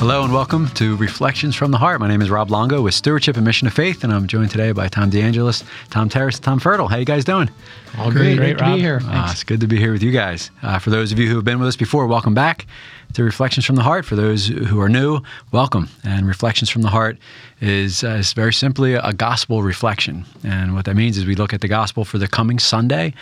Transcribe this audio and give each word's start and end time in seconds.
Hello 0.00 0.24
and 0.24 0.32
welcome 0.32 0.66
to 0.68 0.96
Reflections 0.96 1.54
from 1.54 1.72
the 1.72 1.76
Heart. 1.76 2.00
My 2.00 2.08
name 2.08 2.22
is 2.22 2.30
Rob 2.30 2.50
Longo 2.50 2.80
with 2.80 2.94
Stewardship 2.94 3.36
and 3.36 3.44
Mission 3.44 3.66
of 3.66 3.74
Faith, 3.74 4.02
and 4.02 4.10
I'm 4.10 4.26
joined 4.26 4.50
today 4.50 4.72
by 4.72 4.88
Tom 4.88 5.10
DeAngelis, 5.10 5.62
Tom 5.90 6.08
Terrace, 6.08 6.38
Tom 6.38 6.58
Fertile. 6.58 6.88
How 6.88 6.96
you 6.96 7.04
guys 7.04 7.22
doing? 7.22 7.50
All 7.98 8.10
great. 8.10 8.36
Great, 8.38 8.56
great 8.56 8.58
to 8.58 8.76
be 8.76 8.80
here. 8.80 9.02
Uh, 9.04 9.28
it's 9.30 9.44
good 9.44 9.60
to 9.60 9.66
be 9.66 9.76
here 9.76 9.92
with 9.92 10.02
you 10.02 10.10
guys. 10.10 10.50
Uh, 10.62 10.78
for 10.78 10.88
those 10.88 11.12
of 11.12 11.18
you 11.18 11.28
who 11.28 11.34
have 11.34 11.44
been 11.44 11.58
with 11.58 11.68
us 11.68 11.76
before, 11.76 12.06
welcome 12.06 12.32
back 12.32 12.66
to 13.12 13.24
Reflections 13.24 13.66
from 13.66 13.76
the 13.76 13.82
Heart. 13.82 14.06
For 14.06 14.14
those 14.14 14.46
who 14.46 14.80
are 14.80 14.88
new, 14.88 15.20
welcome. 15.52 15.88
And 16.04 16.26
Reflections 16.26 16.70
from 16.70 16.82
the 16.82 16.88
Heart 16.88 17.18
is, 17.60 18.04
uh, 18.04 18.10
is 18.10 18.32
very 18.32 18.52
simply 18.52 18.94
a 18.94 19.12
gospel 19.12 19.62
reflection. 19.62 20.24
And 20.44 20.74
what 20.74 20.84
that 20.84 20.94
means 20.94 21.18
is 21.18 21.26
we 21.26 21.34
look 21.34 21.52
at 21.52 21.60
the 21.60 21.68
gospel 21.68 22.04
for 22.04 22.18
the 22.18 22.28
coming 22.28 22.58
Sunday. 22.58 23.12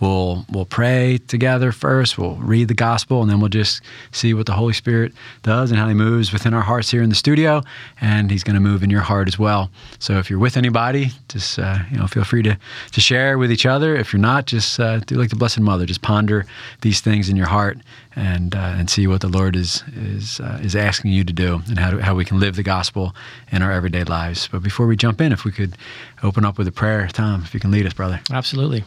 We'll, 0.00 0.44
we'll 0.52 0.66
pray 0.66 1.18
together 1.26 1.72
first, 1.72 2.18
we'll 2.18 2.36
read 2.36 2.68
the 2.68 2.74
gospel, 2.74 3.22
and 3.22 3.30
then 3.30 3.40
we'll 3.40 3.48
just 3.48 3.80
see 4.12 4.34
what 4.34 4.46
the 4.46 4.52
Holy 4.52 4.74
Spirit 4.74 5.14
does 5.42 5.70
and 5.70 5.80
how 5.80 5.88
He 5.88 5.94
moves 5.94 6.27
within 6.32 6.54
our 6.54 6.62
hearts 6.62 6.90
here 6.90 7.02
in 7.02 7.08
the 7.08 7.14
studio. 7.14 7.62
And 8.00 8.30
He's 8.30 8.44
going 8.44 8.54
to 8.54 8.60
move 8.60 8.82
in 8.82 8.90
your 8.90 9.00
heart 9.00 9.28
as 9.28 9.38
well. 9.38 9.70
So 9.98 10.18
if 10.18 10.30
you're 10.30 10.38
with 10.38 10.56
anybody, 10.56 11.10
just 11.28 11.58
uh, 11.58 11.78
you 11.90 11.98
know, 11.98 12.06
feel 12.06 12.24
free 12.24 12.42
to, 12.42 12.58
to 12.92 13.00
share 13.00 13.38
with 13.38 13.52
each 13.52 13.66
other. 13.66 13.96
If 13.96 14.12
you're 14.12 14.20
not, 14.20 14.46
just 14.46 14.78
uh, 14.80 14.98
do 15.00 15.16
like 15.16 15.30
the 15.30 15.36
Blessed 15.36 15.60
Mother, 15.60 15.86
just 15.86 16.02
ponder 16.02 16.46
these 16.80 17.00
things 17.00 17.28
in 17.28 17.36
your 17.36 17.48
heart 17.48 17.78
and 18.18 18.54
uh, 18.54 18.74
and 18.76 18.90
see 18.90 19.06
what 19.06 19.20
the 19.20 19.28
Lord 19.28 19.54
is 19.54 19.84
is 19.94 20.40
uh, 20.40 20.58
is 20.62 20.74
asking 20.74 21.12
you 21.12 21.24
to 21.24 21.32
do 21.32 21.62
and 21.68 21.78
how 21.78 21.90
to, 21.90 22.02
how 22.02 22.14
we 22.14 22.24
can 22.24 22.40
live 22.40 22.56
the 22.56 22.62
gospel 22.62 23.14
in 23.52 23.62
our 23.62 23.70
everyday 23.70 24.04
lives. 24.04 24.48
But 24.48 24.62
before 24.62 24.86
we 24.86 24.96
jump 24.96 25.20
in, 25.20 25.32
if 25.32 25.44
we 25.44 25.52
could 25.52 25.76
open 26.22 26.44
up 26.44 26.58
with 26.58 26.66
a 26.66 26.72
prayer, 26.72 27.08
Tom, 27.08 27.42
if 27.44 27.54
you 27.54 27.60
can 27.60 27.70
lead 27.70 27.86
us, 27.86 27.94
brother. 27.94 28.20
Absolutely. 28.30 28.84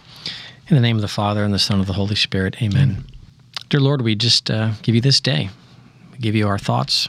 In 0.68 0.76
the 0.76 0.82
name 0.82 0.98
of 0.98 1.02
the 1.02 1.08
Father 1.08 1.44
and 1.44 1.54
the 1.54 1.60
Son 1.60 1.80
of 1.80 1.88
the 1.88 1.94
Holy 1.94 2.16
Spirit, 2.16 2.62
Amen. 2.62 3.04
Mm. 3.08 3.70
Dear 3.70 3.80
Lord, 3.80 4.02
we 4.02 4.16
just 4.16 4.52
uh, 4.52 4.72
give 4.82 4.96
you 4.96 5.02
this 5.02 5.22
day. 5.22 5.50
We 6.12 6.18
give 6.18 6.36
you 6.36 6.48
our 6.48 6.60
thoughts, 6.60 7.08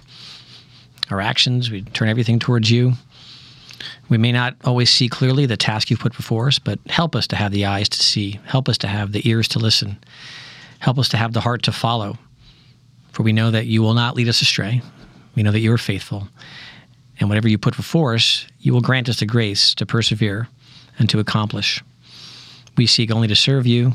our 1.13 1.21
actions. 1.21 1.71
We 1.71 1.83
turn 1.83 2.09
everything 2.09 2.39
towards 2.39 2.71
you. 2.71 2.95
We 4.09 4.19
may 4.19 4.33
not 4.33 4.57
always 4.65 4.91
see 4.91 5.09
clearly 5.09 5.47
the 5.47 5.57
task 5.57 5.91
you've 5.91 6.01
put 6.01 6.17
before 6.17 6.49
us, 6.49 6.59
but 6.59 6.79
help 6.87 7.17
us 7.17 7.27
to 7.29 7.37
have 7.37 7.53
the 7.53 7.67
eyes 7.67 7.89
to 7.89 8.03
see. 8.03 8.41
Help 8.45 8.69
us 8.69 8.79
to 8.79 8.87
have 8.87 9.13
the 9.13 9.29
ears 9.29 9.49
to 9.49 9.59
listen 9.59 9.99
Help 10.83 10.99
us 10.99 11.09
to 11.11 11.17
have 11.17 11.33
the 11.33 11.41
heart 11.41 11.63
to 11.63 11.71
follow, 11.71 12.19
for 13.13 13.23
we 13.23 13.33
know 13.33 13.53
that 13.53 13.67
you 13.67 13.83
will 13.83 13.95
not 13.95 14.17
lead 14.17 14.27
us 14.27 14.43
astray. 14.43 14.83
We 15.37 15.45
know 15.45 15.53
that 15.53 15.61
you 15.61 15.73
are 15.73 15.79
faithful. 15.79 16.27
And 17.21 17.29
whatever 17.29 17.49
you 17.49 17.57
put 17.57 17.77
before 17.77 18.15
us, 18.15 18.45
you 18.59 18.73
will 18.73 18.81
grant 18.81 19.09
us 19.09 19.21
the 19.21 19.27
grace 19.27 19.77
to 19.77 19.87
persevere 19.87 20.49
and 20.99 21.09
to 21.09 21.21
accomplish. 21.21 21.81
We 22.77 22.89
seek 22.89 23.13
only 23.13 23.29
to 23.29 23.37
serve 23.37 23.65
you, 23.65 23.93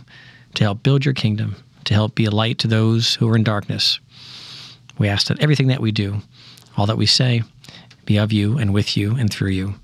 to 0.54 0.64
help 0.64 0.82
build 0.82 1.04
your 1.04 1.14
kingdom, 1.14 1.58
to 1.84 1.94
help 1.94 2.16
be 2.16 2.24
a 2.24 2.32
light 2.32 2.58
to 2.60 2.70
those 2.70 3.16
who 3.16 3.28
are 3.28 3.36
in 3.36 3.44
darkness. 3.44 4.00
We 4.98 5.10
ask 5.10 5.28
that 5.28 5.42
everything 5.42 5.68
that 5.68 5.82
we 5.82 5.92
do, 5.92 6.22
all 6.78 6.86
that 6.86 6.98
we 6.98 7.06
say, 7.06 7.44
be 8.06 8.18
of 8.18 8.32
you 8.32 8.58
and 8.58 8.74
with 8.74 8.96
you 8.96 9.16
and 9.16 9.32
through 9.32 9.50
you. 9.50 9.76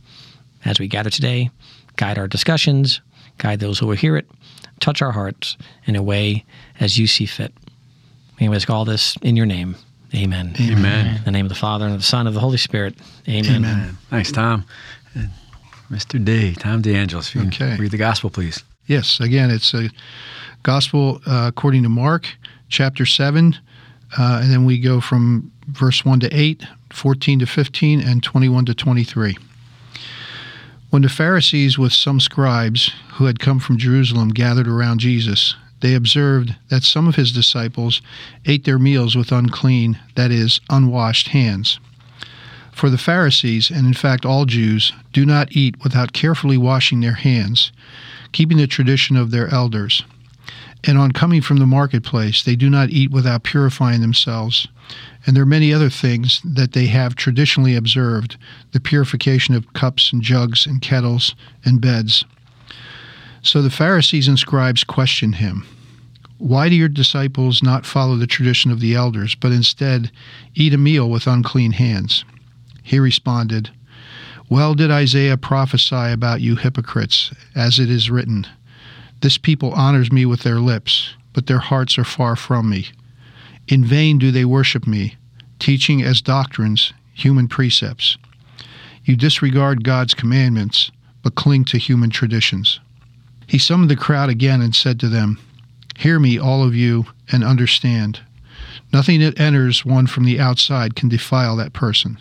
As 0.64 0.80
we 0.80 0.88
gather 0.88 1.10
today, 1.10 1.50
guide 1.98 2.18
our 2.18 2.28
discussions, 2.28 3.02
guide 3.38 3.60
those 3.60 3.80
who 3.80 3.88
will 3.88 3.96
hear 3.96 4.16
it, 4.16 4.30
touch 4.80 5.02
our 5.02 5.12
hearts 5.12 5.58
in 5.86 5.96
a 5.96 6.04
way 6.04 6.46
as 6.80 6.98
you 6.98 7.08
see 7.08 7.26
fit. 7.26 7.54
We 8.40 8.48
ask 8.48 8.70
all 8.70 8.86
this 8.86 9.18
in 9.22 9.36
your 9.36 9.46
name. 9.46 9.76
Amen. 10.16 10.56
Amen. 10.60 11.18
In 11.18 11.24
the 11.24 11.32
name 11.32 11.46
of 11.46 11.50
the 11.50 11.56
Father 11.56 11.86
and 11.86 11.94
of 11.94 12.00
the 12.00 12.06
Son 12.06 12.22
and 12.22 12.30
of 12.30 12.34
the 12.36 12.40
Holy 12.40 12.58
Spirit. 12.58 12.96
Amen. 13.28 13.66
Amen. 13.66 13.98
Thanks, 14.10 14.32
Tom. 14.32 14.66
Mr. 15.90 16.24
D, 16.24 16.56
Tom 16.56 16.82
DeAngelis, 16.82 17.30
if 17.30 17.36
you 17.36 17.48
okay. 17.48 17.78
read 17.78 17.92
the 17.92 17.98
gospel, 17.98 18.30
please. 18.30 18.64
Yes, 18.88 19.20
again, 19.20 19.52
it's 19.52 19.74
a 19.74 19.90
gospel 20.64 21.22
uh, 21.26 21.46
according 21.48 21.84
to 21.84 21.90
Mark, 21.90 22.28
chapter 22.68 23.06
7, 23.06 23.56
uh, 24.18 24.40
and 24.42 24.52
then 24.52 24.66
we 24.66 24.80
go 24.80 25.00
from 25.00 25.52
verse 25.68 26.06
1 26.06 26.22
to 26.22 26.36
8, 26.36 26.66
14 26.92 27.40
to 27.40 27.46
15, 27.46 28.00
and 28.00 28.24
21 28.24 28.66
to 28.66 28.74
23. 28.74 29.38
When 30.90 31.02
the 31.02 31.10
Pharisees 31.10 31.78
with 31.78 31.92
some 31.92 32.20
scribes 32.20 32.92
who 33.16 33.26
had 33.26 33.40
come 33.40 33.60
from 33.60 33.78
Jerusalem 33.78 34.30
gathered 34.30 34.68
around 34.68 35.00
Jesus, 35.00 35.56
they 35.80 35.96
observed 35.96 36.56
that 36.70 36.84
some 36.84 37.08
of 37.08 37.16
his 37.16 37.32
disciples 37.32 38.02
ate 38.46 38.64
their 38.64 38.80
meals 38.80 39.16
with 39.16 39.32
unclean, 39.32 40.00
that 40.16 40.32
is, 40.32 40.62
unwashed 40.70 41.30
hands. 41.30 41.80
For 42.72 42.90
the 42.90 42.98
Pharisees, 42.98 43.70
and 43.70 43.86
in 43.86 43.94
fact 43.94 44.26
all 44.26 44.46
Jews, 44.46 44.94
do 45.12 45.26
not 45.26 45.52
eat 45.52 45.84
without 45.84 46.14
carefully 46.14 46.58
washing 46.58 47.02
their 47.02 47.16
hands, 47.16 47.72
keeping 48.32 48.58
the 48.58 48.68
tradition 48.68 49.16
of 49.16 49.32
their 49.32 49.48
elders. 49.54 50.04
And 50.86 50.98
on 50.98 51.12
coming 51.12 51.42
from 51.42 51.58
the 51.58 51.66
marketplace, 51.66 52.44
they 52.44 52.56
do 52.56 52.70
not 52.70 52.90
eat 52.90 53.12
without 53.12 53.44
purifying 53.44 54.02
themselves 54.02 54.68
and 55.26 55.36
there 55.36 55.44
are 55.44 55.48
many 55.48 55.74
other 55.74 55.90
things 55.90 56.42
that 56.44 56.74
they 56.74 56.88
have 56.88 57.16
traditionally 57.16 57.76
observed 57.76 58.38
the 58.72 58.80
purification 58.80 59.56
of 59.56 59.72
cups 59.74 60.12
and 60.12 60.22
jugs 60.22 60.66
and 60.66 60.82
kettles 60.82 61.36
and 61.64 61.80
beds. 61.80 62.26
So 63.42 63.62
the 63.62 63.70
Pharisees 63.70 64.28
and 64.28 64.38
scribes 64.38 64.84
questioned 64.84 65.36
him 65.36 65.66
Why 66.40 66.68
do 66.68 66.76
your 66.76 66.90
disciples 66.90 67.64
not 67.64 67.86
follow 67.86 68.16
the 68.16 68.28
tradition 68.28 68.72
of 68.72 68.80
the 68.82 68.96
elders, 68.96 69.36
but 69.36 69.52
instead 69.52 70.12
eat 70.56 70.74
a 70.74 70.78
meal 70.78 71.10
with 71.10 71.28
unclean 71.28 71.74
hands? 71.74 72.26
He 72.82 73.00
responded, 73.00 73.70
Well 74.50 74.74
did 74.74 74.92
Isaiah 74.92 75.38
prophesy 75.38 76.12
about 76.12 76.42
you 76.42 76.58
hypocrites, 76.58 77.32
as 77.56 77.80
it 77.80 77.90
is 77.90 78.12
written, 78.12 78.46
This 79.24 79.38
people 79.38 79.72
honors 79.72 80.12
me 80.12 80.26
with 80.26 80.42
their 80.42 80.60
lips, 80.60 81.14
but 81.32 81.48
their 81.48 81.60
hearts 81.60 81.98
are 81.98 82.04
far 82.04 82.36
from 82.36 82.70
me. 82.70 82.88
In 83.70 83.86
vain 83.86 84.18
do 84.18 84.32
they 84.32 84.44
worship 84.44 84.86
me, 84.86 85.16
teaching 85.60 86.02
as 86.02 86.22
doctrines 86.22 86.92
human 87.14 87.48
precepts. 87.48 88.18
You 89.06 89.16
disregard 89.16 89.86
God's 89.86 90.14
commandments, 90.14 90.92
but 91.22 91.36
cling 91.36 91.64
to 91.66 91.78
human 91.78 92.10
traditions. 92.10 92.82
He 93.48 93.58
summoned 93.58 93.90
the 93.90 93.96
crowd 93.96 94.28
again 94.28 94.60
and 94.60 94.76
said 94.76 95.00
to 95.00 95.08
them, 95.08 95.40
Hear 95.96 96.20
me, 96.20 96.38
all 96.38 96.62
of 96.62 96.76
you, 96.76 97.06
and 97.32 97.46
understand. 97.46 98.20
Nothing 98.92 99.22
that 99.22 99.40
enters 99.40 99.86
one 99.86 100.08
from 100.08 100.26
the 100.26 100.38
outside 100.38 100.98
can 100.98 101.08
defile 101.08 101.56
that 101.56 101.72
person, 101.72 102.20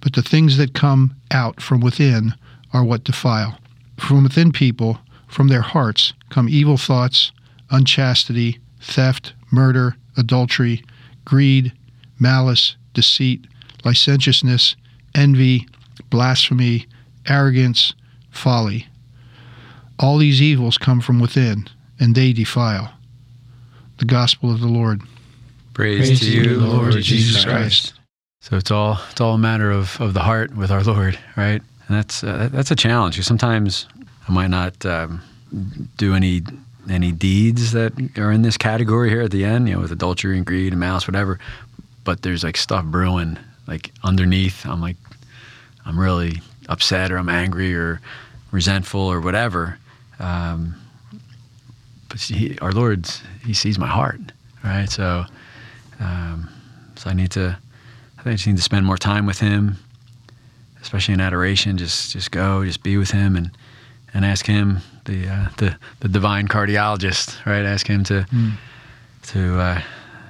but 0.00 0.12
the 0.12 0.22
things 0.22 0.56
that 0.58 0.72
come 0.72 1.16
out 1.32 1.60
from 1.60 1.80
within 1.80 2.32
are 2.72 2.84
what 2.84 3.02
defile. 3.02 3.58
From 3.98 4.22
within 4.22 4.52
people, 4.52 5.00
from 5.26 5.48
their 5.48 5.62
hearts, 5.62 6.12
come 6.34 6.48
evil 6.48 6.76
thoughts, 6.76 7.30
unchastity, 7.70 8.58
theft, 8.80 9.32
murder, 9.52 9.96
adultery, 10.16 10.82
greed, 11.24 11.72
malice, 12.18 12.74
deceit, 12.92 13.46
licentiousness, 13.84 14.74
envy, 15.14 15.68
blasphemy, 16.10 16.86
arrogance, 17.28 17.94
folly. 18.30 18.88
All 20.00 20.18
these 20.18 20.42
evils 20.42 20.76
come 20.76 21.00
from 21.00 21.20
within, 21.20 21.68
and 22.00 22.16
they 22.16 22.32
defile. 22.32 22.92
The 23.98 24.04
Gospel 24.04 24.50
of 24.50 24.60
the 24.60 24.66
Lord. 24.66 25.02
Praise, 25.72 26.08
Praise 26.08 26.20
to 26.20 26.30
you, 26.30 26.58
Lord, 26.58 26.94
Lord 26.94 27.04
Jesus 27.04 27.44
Christ. 27.44 27.94
So 28.40 28.56
it's 28.56 28.72
all 28.72 28.98
it's 29.12 29.20
all 29.20 29.34
a 29.34 29.38
matter 29.38 29.70
of, 29.70 30.00
of 30.00 30.14
the 30.14 30.20
heart 30.20 30.56
with 30.56 30.72
our 30.72 30.82
Lord, 30.82 31.16
right? 31.36 31.62
And 31.86 31.96
that's 31.96 32.24
uh, 32.24 32.48
that's 32.50 32.72
a 32.72 32.76
challenge. 32.76 33.22
Sometimes 33.22 33.86
I 34.28 34.32
might 34.32 34.50
not 34.50 34.84
um, 34.84 35.22
do 35.96 36.14
any 36.14 36.42
any 36.90 37.12
deeds 37.12 37.72
that 37.72 37.92
are 38.18 38.30
in 38.30 38.42
this 38.42 38.58
category 38.58 39.08
here 39.08 39.22
at 39.22 39.30
the 39.30 39.44
end, 39.44 39.68
you 39.68 39.74
know, 39.74 39.80
with 39.80 39.90
adultery 39.90 40.36
and 40.36 40.44
greed 40.44 40.72
and 40.72 40.80
malice, 40.80 41.06
whatever. 41.06 41.38
But 42.04 42.20
there's 42.20 42.44
like 42.44 42.58
stuff 42.58 42.84
brewing, 42.84 43.38
like 43.66 43.90
underneath. 44.02 44.66
I'm 44.66 44.82
like, 44.82 44.98
I'm 45.86 45.98
really 45.98 46.42
upset 46.68 47.10
or 47.10 47.16
I'm 47.16 47.30
angry 47.30 47.74
or 47.74 48.02
resentful 48.50 49.00
or 49.00 49.20
whatever. 49.20 49.78
Um, 50.18 50.74
but 52.10 52.20
he, 52.20 52.58
our 52.58 52.72
Lord, 52.72 53.08
He 53.46 53.54
sees 53.54 53.78
my 53.78 53.86
heart, 53.86 54.20
right? 54.62 54.88
So, 54.90 55.24
um, 56.00 56.50
so 56.96 57.08
I 57.08 57.14
need 57.14 57.30
to, 57.32 57.58
I 58.18 58.22
think 58.22 58.34
I 58.34 58.36
just 58.36 58.46
need 58.46 58.56
to 58.56 58.62
spend 58.62 58.84
more 58.84 58.98
time 58.98 59.24
with 59.24 59.40
Him, 59.40 59.78
especially 60.82 61.14
in 61.14 61.20
adoration. 61.20 61.78
Just, 61.78 62.12
just 62.12 62.30
go, 62.30 62.62
just 62.62 62.82
be 62.82 62.98
with 62.98 63.10
Him, 63.10 63.36
and 63.36 63.50
and 64.14 64.24
ask 64.24 64.46
him, 64.46 64.78
the 65.04 65.28
uh, 65.28 65.48
the 65.58 65.76
the 66.00 66.08
divine 66.08 66.48
cardiologist, 66.48 67.44
right? 67.46 67.64
Ask 67.64 67.86
him 67.86 68.04
to 68.04 68.26
mm. 68.32 68.52
to 69.28 69.58
uh, 69.58 69.82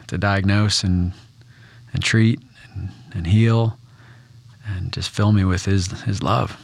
to 0.09 0.19
diagnose 0.19 0.85
and 0.85 1.13
and 1.93 2.03
treat 2.03 2.41
and, 2.75 2.91
and 3.15 3.27
heal, 3.27 3.79
and 4.67 4.93
just 4.93 5.11
fill 5.11 5.33
me 5.33 5.45
with 5.45 5.65
his 5.65 6.03
his 6.03 6.23
love. 6.23 6.59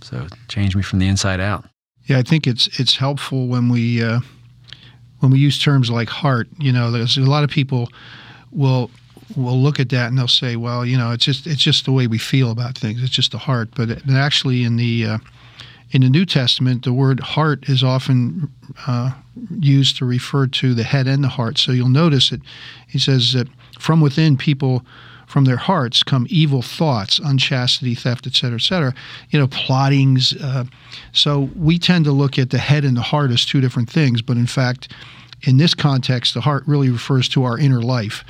So 0.00 0.26
change 0.48 0.76
me 0.76 0.82
from 0.82 0.98
the 0.98 1.08
inside 1.08 1.40
out. 1.40 1.64
Yeah, 2.04 2.18
I 2.18 2.22
think 2.22 2.46
it's 2.46 2.80
it's 2.80 2.96
helpful 2.96 3.48
when 3.48 3.68
we 3.68 4.02
uh, 4.02 4.20
when 5.20 5.30
we 5.30 5.38
use 5.38 5.62
terms 5.62 5.90
like 5.90 6.08
heart. 6.08 6.48
You 6.58 6.72
know, 6.72 6.90
there's 6.90 7.18
a 7.18 7.22
lot 7.22 7.44
of 7.44 7.50
people 7.50 7.88
will 8.50 8.90
will 9.36 9.60
look 9.60 9.78
at 9.78 9.90
that 9.90 10.08
and 10.08 10.18
they'll 10.18 10.28
say, 10.28 10.56
well, 10.56 10.86
you 10.86 10.96
know, 10.96 11.12
it's 11.12 11.24
just 11.24 11.46
it's 11.46 11.62
just 11.62 11.84
the 11.84 11.92
way 11.92 12.06
we 12.06 12.18
feel 12.18 12.50
about 12.50 12.76
things. 12.76 13.02
It's 13.02 13.12
just 13.12 13.32
the 13.32 13.38
heart. 13.38 13.70
But 13.74 14.08
actually, 14.10 14.64
in 14.64 14.76
the 14.76 15.04
uh, 15.06 15.18
in 15.90 16.02
the 16.02 16.10
New 16.10 16.26
Testament, 16.26 16.84
the 16.84 16.92
word 16.92 17.20
heart 17.20 17.68
is 17.68 17.82
often 17.82 18.52
uh, 18.86 19.12
used 19.58 19.96
to 19.98 20.04
refer 20.04 20.46
to 20.46 20.74
the 20.74 20.82
head 20.82 21.06
and 21.06 21.24
the 21.24 21.28
heart. 21.28 21.58
So 21.58 21.72
you'll 21.72 21.88
notice 21.88 22.32
it. 22.32 22.40
He 22.86 22.98
says 22.98 23.32
that 23.32 23.48
from 23.78 24.00
within, 24.00 24.36
people 24.36 24.84
from 25.26 25.44
their 25.44 25.56
hearts 25.56 26.02
come 26.02 26.26
evil 26.30 26.62
thoughts, 26.62 27.18
unchastity, 27.18 27.94
theft, 27.94 28.26
etc., 28.26 28.56
etc. 28.56 28.94
You 29.30 29.38
know, 29.38 29.46
plottings. 29.46 30.34
Uh, 30.34 30.64
so 31.12 31.50
we 31.54 31.78
tend 31.78 32.06
to 32.06 32.12
look 32.12 32.38
at 32.38 32.50
the 32.50 32.58
head 32.58 32.84
and 32.84 32.96
the 32.96 33.02
heart 33.02 33.30
as 33.30 33.44
two 33.44 33.60
different 33.60 33.90
things, 33.90 34.22
but 34.22 34.36
in 34.36 34.46
fact, 34.46 34.92
in 35.42 35.56
this 35.56 35.74
context, 35.74 36.34
the 36.34 36.40
heart 36.40 36.64
really 36.66 36.90
refers 36.90 37.28
to 37.30 37.44
our 37.44 37.58
inner 37.58 37.80
life, 37.80 38.24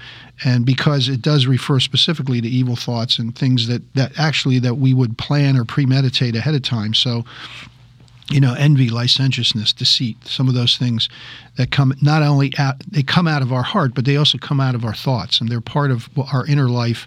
and 0.44 0.66
because 0.66 1.08
it 1.08 1.22
does 1.22 1.46
refer 1.46 1.80
specifically 1.80 2.40
to 2.40 2.48
evil 2.48 2.76
thoughts 2.76 3.18
and 3.18 3.36
things 3.36 3.66
that 3.66 3.82
that 3.94 4.18
actually 4.18 4.58
that 4.58 4.74
we 4.74 4.94
would 4.94 5.16
plan 5.16 5.56
or 5.56 5.64
premeditate 5.64 6.36
ahead 6.36 6.54
of 6.54 6.62
time. 6.62 6.94
So 6.94 7.24
you 8.30 8.40
know, 8.40 8.54
envy, 8.54 8.90
licentiousness, 8.90 9.72
deceit, 9.72 10.16
some 10.26 10.48
of 10.48 10.54
those 10.54 10.76
things 10.76 11.08
that 11.56 11.70
come 11.70 11.94
not 12.02 12.22
only 12.22 12.52
out, 12.58 12.76
they 12.86 13.02
come 13.02 13.26
out 13.26 13.40
of 13.40 13.52
our 13.52 13.62
heart, 13.62 13.94
but 13.94 14.04
they 14.04 14.16
also 14.16 14.36
come 14.36 14.60
out 14.60 14.74
of 14.74 14.84
our 14.84 14.94
thoughts 14.94 15.40
and 15.40 15.48
they're 15.48 15.60
part 15.60 15.90
of 15.90 16.08
our 16.32 16.44
inner 16.46 16.68
life. 16.68 17.06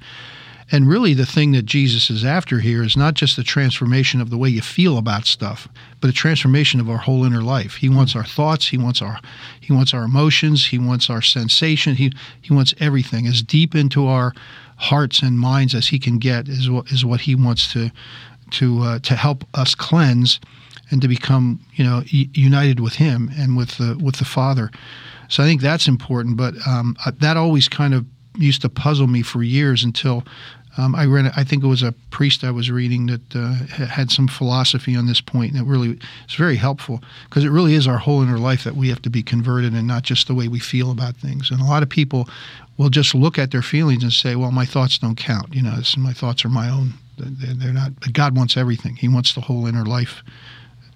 And 0.72 0.88
really, 0.88 1.14
the 1.14 1.26
thing 1.26 1.52
that 1.52 1.66
Jesus 1.66 2.10
is 2.10 2.24
after 2.24 2.60
here 2.60 2.82
is 2.82 2.96
not 2.96 3.14
just 3.14 3.36
the 3.36 3.44
transformation 3.44 4.22
of 4.22 4.30
the 4.30 4.38
way 4.38 4.50
you 4.50 4.62
feel 4.62 4.98
about 4.98 5.26
stuff, 5.26 5.68
but 6.00 6.10
a 6.10 6.14
transformation 6.14 6.80
of 6.80 6.90
our 6.90 6.98
whole 6.98 7.26
inner 7.26 7.42
life. 7.42 7.76
He 7.76 7.90
wants 7.90 8.16
our 8.16 8.24
thoughts, 8.24 8.70
he 8.70 8.78
wants 8.78 9.02
our, 9.02 9.20
he 9.60 9.74
wants 9.74 9.94
our 9.94 10.04
emotions, 10.04 10.68
he 10.68 10.78
wants 10.80 11.10
our 11.10 11.22
sensation, 11.22 11.96
he, 11.96 12.14
he 12.42 12.54
wants 12.54 12.74
everything 12.80 13.28
as 13.28 13.42
deep 13.42 13.76
into 13.76 14.08
our 14.08 14.34
hearts 14.78 15.22
and 15.22 15.38
minds 15.38 15.76
as 15.76 15.88
he 15.88 16.00
can 16.00 16.18
get 16.18 16.48
is 16.48 16.70
what 16.70 16.92
is 16.92 17.06
what 17.06 17.22
he 17.22 17.36
wants 17.36 17.72
to 17.72 17.92
to 18.52 18.82
uh, 18.82 19.00
to 19.00 19.16
help 19.16 19.46
us 19.54 19.76
cleanse 19.76 20.40
and 20.92 21.02
to 21.02 21.08
become 21.08 21.60
you 21.74 21.84
know 21.84 22.04
united 22.06 22.80
with 22.80 22.96
Him 22.96 23.32
and 23.38 23.58
with 23.58 23.78
the 23.78 23.98
with 24.02 24.18
the 24.18 24.26
Father. 24.26 24.70
So 25.30 25.42
I 25.42 25.46
think 25.46 25.62
that's 25.62 25.88
important. 25.88 26.38
But 26.38 26.56
um, 26.68 26.96
uh, 27.06 27.12
that 27.20 27.38
always 27.38 27.68
kind 27.68 27.94
of 27.94 28.06
used 28.38 28.62
to 28.62 28.70
puzzle 28.70 29.08
me 29.08 29.24
for 29.24 29.42
years 29.42 29.84
until 29.84 30.24
um, 30.78 30.96
I 30.96 31.06
read. 31.06 31.32
I 31.36 31.44
think 31.44 31.64
it 31.64 31.68
was 31.68 31.84
a 31.84 31.94
priest 32.12 32.44
I 32.44 32.52
was 32.52 32.72
reading 32.72 33.08
that 33.08 33.36
uh, 33.36 33.54
had 33.86 34.10
some 34.10 34.28
philosophy 34.28 34.96
on 34.96 35.06
this 35.06 35.20
point, 35.20 35.52
and 35.52 35.62
it 35.62 35.70
really 35.70 36.00
is 36.28 36.36
very 36.36 36.56
helpful 36.56 37.02
because 37.30 37.44
it 37.44 37.50
really 37.50 37.74
is 37.74 37.88
our 37.88 37.98
whole 37.98 38.22
inner 38.22 38.38
life 38.38 38.64
that 38.64 38.76
we 38.76 38.90
have 38.90 39.02
to 39.02 39.10
be 39.10 39.22
converted, 39.22 39.74
and 39.74 39.88
not 39.88 40.04
just 40.04 40.28
the 40.28 40.34
way 40.36 40.48
we 40.48 40.60
feel 40.60 40.92
about 40.92 41.18
things. 41.18 41.52
And 41.52 41.60
a 41.60 41.66
lot 41.66 41.84
of 41.84 41.90
people 41.90 42.30
will 42.78 42.90
just 42.90 43.14
look 43.14 43.38
at 43.38 43.52
their 43.52 43.62
feelings 43.62 44.04
and 44.04 44.14
say, 44.14 44.36
"Well, 44.36 44.52
my 44.52 44.66
thoughts 44.66 44.98
don't 44.98 45.16
count. 45.16 45.54
You 45.54 45.64
know, 45.64 45.78
my 45.98 46.14
thoughts 46.14 46.46
are 46.46 46.50
my 46.50 46.70
own. 46.70 46.94
They're 47.18 47.74
not." 47.74 48.00
But 48.00 48.14
God 48.14 48.38
wants 48.38 48.56
everything. 48.56 48.96
He 48.96 49.10
wants 49.10 49.34
the 49.34 49.42
whole 49.42 49.68
inner 49.68 49.86
life 49.86 50.24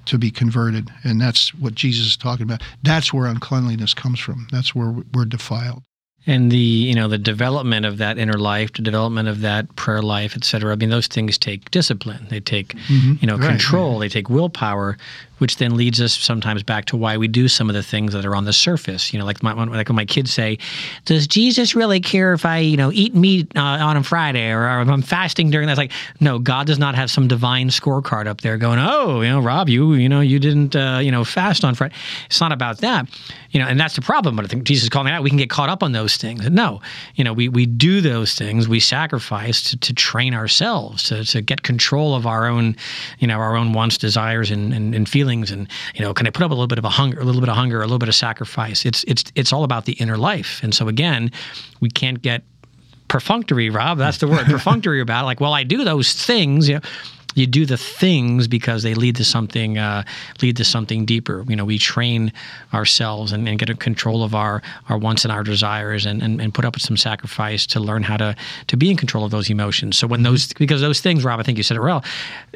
to 0.06 0.18
be 0.18 0.32
converted. 0.32 0.90
And 1.04 1.20
that's 1.20 1.54
what 1.56 1.76
Jesus 1.76 2.06
is 2.08 2.18
talking 2.18 2.44
about. 2.44 2.62
That's 2.84 3.12
where 3.12 3.26
uncleanliness 3.26 3.94
comes 3.96 4.20
from. 4.20 4.48
That's 4.52 4.76
where 4.76 4.96
we're 5.14 5.26
defiled 5.26 5.84
and 6.28 6.52
the 6.52 6.58
you 6.58 6.96
know 6.96 7.08
the 7.08 7.18
development 7.18 7.86
of 7.86 7.98
that 7.98 8.18
inner 8.18 8.38
life 8.38 8.74
the 8.74 8.82
development 8.82 9.28
of 9.28 9.42
that 9.42 9.74
prayer 9.76 10.02
life 10.02 10.36
et 10.36 10.44
cetera 10.44 10.72
i 10.72 10.76
mean 10.76 10.90
those 10.90 11.08
things 11.08 11.38
take 11.38 11.70
discipline 11.72 12.26
they 12.30 12.40
take 12.40 12.70
mm-hmm. 12.88 13.14
you 13.20 13.28
know 13.28 13.38
right, 13.38 13.50
control 13.50 13.94
right. 13.94 14.00
they 14.02 14.10
take 14.10 14.30
willpower 14.30 14.98
which 15.38 15.58
then 15.58 15.76
leads 15.76 16.02
us 16.02 16.14
sometimes 16.18 16.64
back 16.64 16.86
to 16.86 16.98
why 16.98 17.18
we 17.18 17.28
do 17.28 17.48
some 17.48 17.70
of 17.70 17.76
the 17.76 17.84
things 17.84 18.14
that 18.14 18.26
are 18.26 18.36
on 18.36 18.46
the 18.46 18.54
surface. 18.54 19.12
You 19.14 19.20
know, 19.20 19.26
like 19.26 19.44
my 19.44 19.54
like 19.54 19.90
when 19.90 19.96
my 19.96 20.06
kids 20.06 20.32
say, 20.32 20.58
"Does 21.06 21.28
Jesus 21.28 21.76
really 21.76 22.00
care 22.00 22.34
if 22.34 22.46
I 22.46 22.60
you 22.60 22.78
know 22.78 22.92
eat 22.92 23.14
meat 23.16 23.52
uh, 23.56 23.62
on 23.62 23.98
a 23.98 24.04
Friday 24.04 24.52
or, 24.52 24.70
or 24.70 24.82
if 24.82 24.88
I'm 24.88 25.02
fasting 25.02 25.50
during 25.50 25.68
that?" 25.68 25.74
It's 25.74 25.78
like, 25.78 25.92
no, 26.20 26.40
God 26.40 26.68
does 26.68 26.80
not 26.80 26.96
have 26.96 27.12
some 27.12 27.28
divine 27.28 27.70
scorecard 27.70 28.28
up 28.28 28.42
there 28.42 28.58
going, 28.58 28.80
"Oh, 28.80 29.22
you 29.22 29.30
know, 29.30 29.42
Rob, 29.42 29.70
you 29.70 29.94
you 29.94 30.10
know 30.10 30.22
you 30.22 30.40
didn't 30.40 30.76
uh, 30.76 31.00
you 31.02 31.12
know 31.12 31.24
fast 31.24 31.64
on 31.66 31.76
Friday." 31.76 31.94
It's 32.28 32.40
not 32.40 32.52
about 32.52 32.80
that, 32.80 33.08
you 33.52 33.60
know, 33.60 33.68
and 33.68 33.80
that's 33.80 33.96
the 33.96 34.02
problem. 34.02 34.36
But 34.36 34.46
I 34.46 34.48
think 34.48 34.64
Jesus 34.64 34.84
is 34.84 34.90
calling 34.90 35.12
out. 35.12 35.24
We 35.24 35.30
can 35.30 35.38
get 35.38 35.50
caught 35.50 35.70
up 35.70 35.84
on 35.84 35.92
those 35.92 36.18
things. 36.18 36.50
No, 36.50 36.82
you 37.16 37.24
know, 37.24 37.34
we 37.34 37.50
we 37.50 37.66
do 37.66 38.02
those 38.02 38.36
things. 38.36 38.68
We 38.70 38.80
sacrifice 38.80 39.64
to, 39.72 39.78
to 39.78 39.94
train 39.94 40.34
ourselves 40.34 41.04
to 41.04 41.26
to 41.26 41.42
get 41.42 41.64
control 41.64 42.16
of 42.16 42.26
our 42.26 42.48
own, 42.48 42.76
you 43.20 43.28
know, 43.28 43.38
our 43.38 43.56
own 43.56 43.74
wants, 43.74 43.98
desires, 43.98 44.50
and 44.50 44.74
and, 44.74 44.96
and 44.96 45.10
feelings 45.10 45.25
feelings 45.26 45.50
and 45.50 45.68
you 45.96 46.02
know 46.02 46.14
can 46.14 46.28
i 46.28 46.30
put 46.30 46.44
up 46.44 46.52
a 46.52 46.54
little 46.54 46.68
bit 46.68 46.78
of 46.78 46.86
a 46.86 46.90
hunger 46.90 47.20
a 47.20 47.24
little 47.24 47.42
bit 47.42 47.50
of 47.50 47.56
hunger 47.56 47.80
a 47.80 47.86
little 47.86 47.98
bit 47.98 48.10
of 48.10 48.16
sacrifice? 48.16 48.86
It's 48.86 49.04
it's 49.06 49.24
it's 49.34 49.52
all 49.52 49.64
about 49.64 49.86
the 49.86 49.94
inner 49.94 50.18
life. 50.18 50.62
And 50.64 50.74
so 50.74 50.88
again 50.88 51.32
we 51.80 51.90
can't 51.90 52.22
get 52.22 52.44
perfunctory 53.08 53.70
rob 53.70 53.98
that's 53.98 54.18
the 54.18 54.28
word 54.28 54.46
perfunctory 54.56 55.02
about 55.02 55.24
it. 55.24 55.26
Like 55.26 55.40
well 55.40 55.54
i 55.54 55.64
do 55.64 55.84
those 55.84 56.14
things 56.14 56.68
you 56.68 56.76
know 56.76 56.82
you 57.36 57.46
do 57.46 57.66
the 57.66 57.78
things 57.78 58.48
because 58.48 58.82
they 58.84 58.94
lead 58.94 59.18
to 59.18 59.26
something 59.26 59.78
uh, 59.78 60.04
lead 60.42 60.58
to 60.58 60.64
something 60.64 61.06
deeper. 61.06 61.46
You 61.48 61.56
know, 61.56 61.66
we 61.66 61.78
train 61.78 62.34
ourselves 62.74 63.32
and, 63.32 63.48
and, 63.48 63.60
get 63.60 63.70
a 63.70 63.76
control 63.76 64.24
of 64.24 64.34
our 64.34 64.62
our 64.90 64.98
wants 64.98 65.24
and 65.24 65.32
our 65.32 65.44
desires, 65.44 66.06
and, 66.06 66.22
and, 66.24 66.42
and 66.42 66.54
put 66.54 66.66
up 66.66 66.76
with 66.76 66.84
some 66.84 66.98
sacrifice 66.98 67.66
to 67.68 67.80
learn 67.80 68.04
how 68.04 68.18
to 68.18 68.36
to 68.68 68.78
be 68.78 68.90
in 68.90 68.98
control 68.98 69.24
of 69.24 69.32
those 69.32 69.50
emotions. 69.50 69.98
So 69.98 70.08
when 70.08 70.24
those 70.24 70.54
because 70.54 70.82
those 70.82 71.02
things, 71.02 71.24
Rob, 71.24 71.40
I 71.40 71.44
think 71.44 71.58
you 71.58 71.64
said 71.64 71.78
it 71.78 71.82
well. 71.82 72.04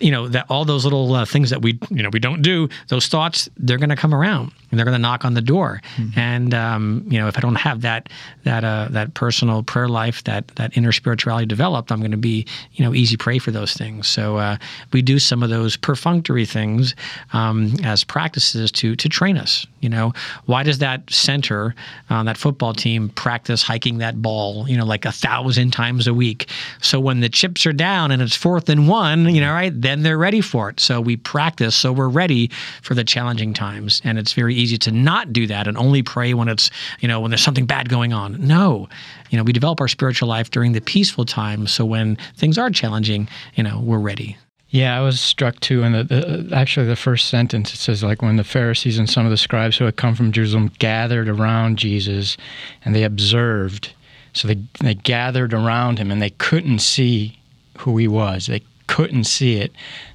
You 0.02 0.12
know 0.12 0.28
that 0.30 0.46
all 0.50 0.66
those 0.66 0.86
little 0.86 1.14
uh, 1.14 1.25
things 1.25 1.50
that 1.50 1.62
we 1.62 1.78
you 1.90 2.02
know 2.02 2.10
we 2.12 2.20
don't 2.20 2.42
do, 2.42 2.70
those 2.88 3.08
thoughts 3.08 3.50
they're 3.58 3.78
going 3.78 3.90
to 3.90 3.96
come 3.96 4.16
around 4.16 4.52
and 4.72 4.78
they're 4.78 4.86
going 4.86 4.96
to 4.96 5.02
knock 5.02 5.25
on 5.25 5.34
the 5.34 5.42
door. 5.42 5.82
Mm-hmm. 5.98 6.20
And 6.20 6.54
um, 6.54 7.06
you 7.10 7.20
know, 7.20 7.28
if 7.28 7.38
I 7.38 7.42
don't 7.42 7.56
have 7.56 7.82
that 7.82 8.10
that 8.44 8.64
uh, 8.64 8.88
that 8.92 9.14
personal 9.14 9.64
prayer 9.64 9.90
life, 9.90 10.24
that 10.24 10.48
that 10.56 10.75
inner 10.78 10.92
spirituality 10.92 11.46
developed, 11.46 11.92
I'm 11.92 12.00
going 12.00 12.12
to 12.12 12.18
be 12.18 12.46
you 12.74 12.86
know 12.86 12.94
easy 12.94 13.18
prey 13.18 13.40
for 13.40 13.52
those 13.52 13.74
things. 13.74 14.08
So 14.08 14.38
uh, 14.38 14.58
we 14.92 15.01
do 15.01 15.19
some 15.19 15.44
of 15.44 15.50
those 15.50 15.75
perfunctory 15.75 16.45
things 16.45 16.95
um, 17.33 17.74
as 17.83 18.04
practices 18.04 18.72
to 18.74 18.96
to 18.96 19.10
train 19.10 19.38
us. 19.38 19.65
You 19.82 19.89
know, 19.89 20.13
why 20.46 20.63
does 20.63 20.79
that 20.79 21.10
center 21.10 21.74
on 22.10 22.25
that 22.25 22.38
football 22.38 22.74
team 22.74 23.10
practice 23.10 23.63
hiking 23.63 24.00
that 24.00 24.22
ball? 24.22 24.67
You 24.67 24.77
know, 24.77 24.86
like 24.86 25.05
a 25.05 25.12
thousand 25.12 25.72
times 25.72 26.08
a 26.08 26.13
week. 26.13 26.50
So 26.82 27.00
when 27.00 27.22
the 27.22 27.29
chips 27.29 27.65
are 27.65 27.74
down 27.74 28.12
and 28.12 28.22
it's 28.22 28.36
fourth 28.36 28.70
and 28.70 28.88
one, 28.88 29.34
you 29.34 29.41
know, 29.41 29.53
right, 29.53 29.74
then 29.74 30.03
they're 30.03 30.17
ready 30.17 30.41
for 30.41 30.70
it. 30.70 30.79
So 30.79 31.00
we 31.00 31.15
practice 31.15 31.75
so 31.75 31.94
we're 31.94 32.10
ready 32.10 32.50
for 32.82 32.94
the 32.94 33.03
challenging 33.03 33.53
times, 33.53 34.01
and 34.03 34.17
it's 34.17 34.34
very 34.34 34.55
easy 34.55 34.77
to 34.79 34.91
not 34.91 35.32
do 35.32 35.48
that 35.48 35.67
and 35.67 35.77
only 35.77 36.03
pray 36.03 36.34
when 36.34 36.50
it's 36.50 36.70
you 37.00 37.08
know 37.08 37.20
when 37.20 37.32
there's 37.32 37.44
something 37.44 37.65
bad 37.65 37.89
going 37.89 38.13
on. 38.13 38.46
No, 38.46 38.89
you 39.29 39.38
know, 39.38 39.44
we 39.44 39.53
develop 39.53 39.79
our 39.82 39.88
spiritual 39.88 40.27
life 40.27 40.51
during 40.51 40.74
the 40.74 40.82
peaceful 40.82 41.25
times. 41.25 41.72
So 41.72 41.86
when 41.86 42.17
things 42.36 42.58
are 42.58 42.70
challenging, 42.70 43.27
you 43.55 43.63
know, 43.63 43.79
we're 43.79 44.00
ready. 44.00 44.38
Yeah, 44.72 44.98
I 44.98 45.02
was 45.02 45.20
struck 45.20 45.60
too. 45.60 45.84
And 45.84 45.96
the, 45.96 46.50
actually, 46.54 46.86
the 46.86 46.96
first 46.96 47.28
sentence 47.28 47.74
it 47.74 47.78
says 47.78 48.04
like 48.04 48.22
when 48.22 48.36
the 48.36 48.44
Pharisees 48.44 49.00
and 49.00 49.10
some 49.10 49.26
of 49.26 49.32
the 49.32 49.38
scribes 49.38 49.78
who 49.78 49.86
had 49.86 49.96
come 49.96 50.16
from 50.16 50.32
Jerusalem 50.32 50.72
gathered 50.78 51.28
around 51.28 51.78
Jesus, 51.78 52.38
and 52.86 52.96
they 52.96 53.04
observed. 53.04 53.94
So 54.34 54.48
they 54.48 54.58
they 54.80 54.94
gathered 54.94 55.54
around 55.54 55.98
him, 55.98 56.12
and 56.12 56.22
they 56.22 56.30
couldn't 56.30 56.80
see 56.80 57.40
who 57.80 57.98
he 57.98 58.08
was. 58.08 58.46
They 58.46 58.62
couldn't 58.86 59.24
see 59.24 59.56
it. 59.56 59.72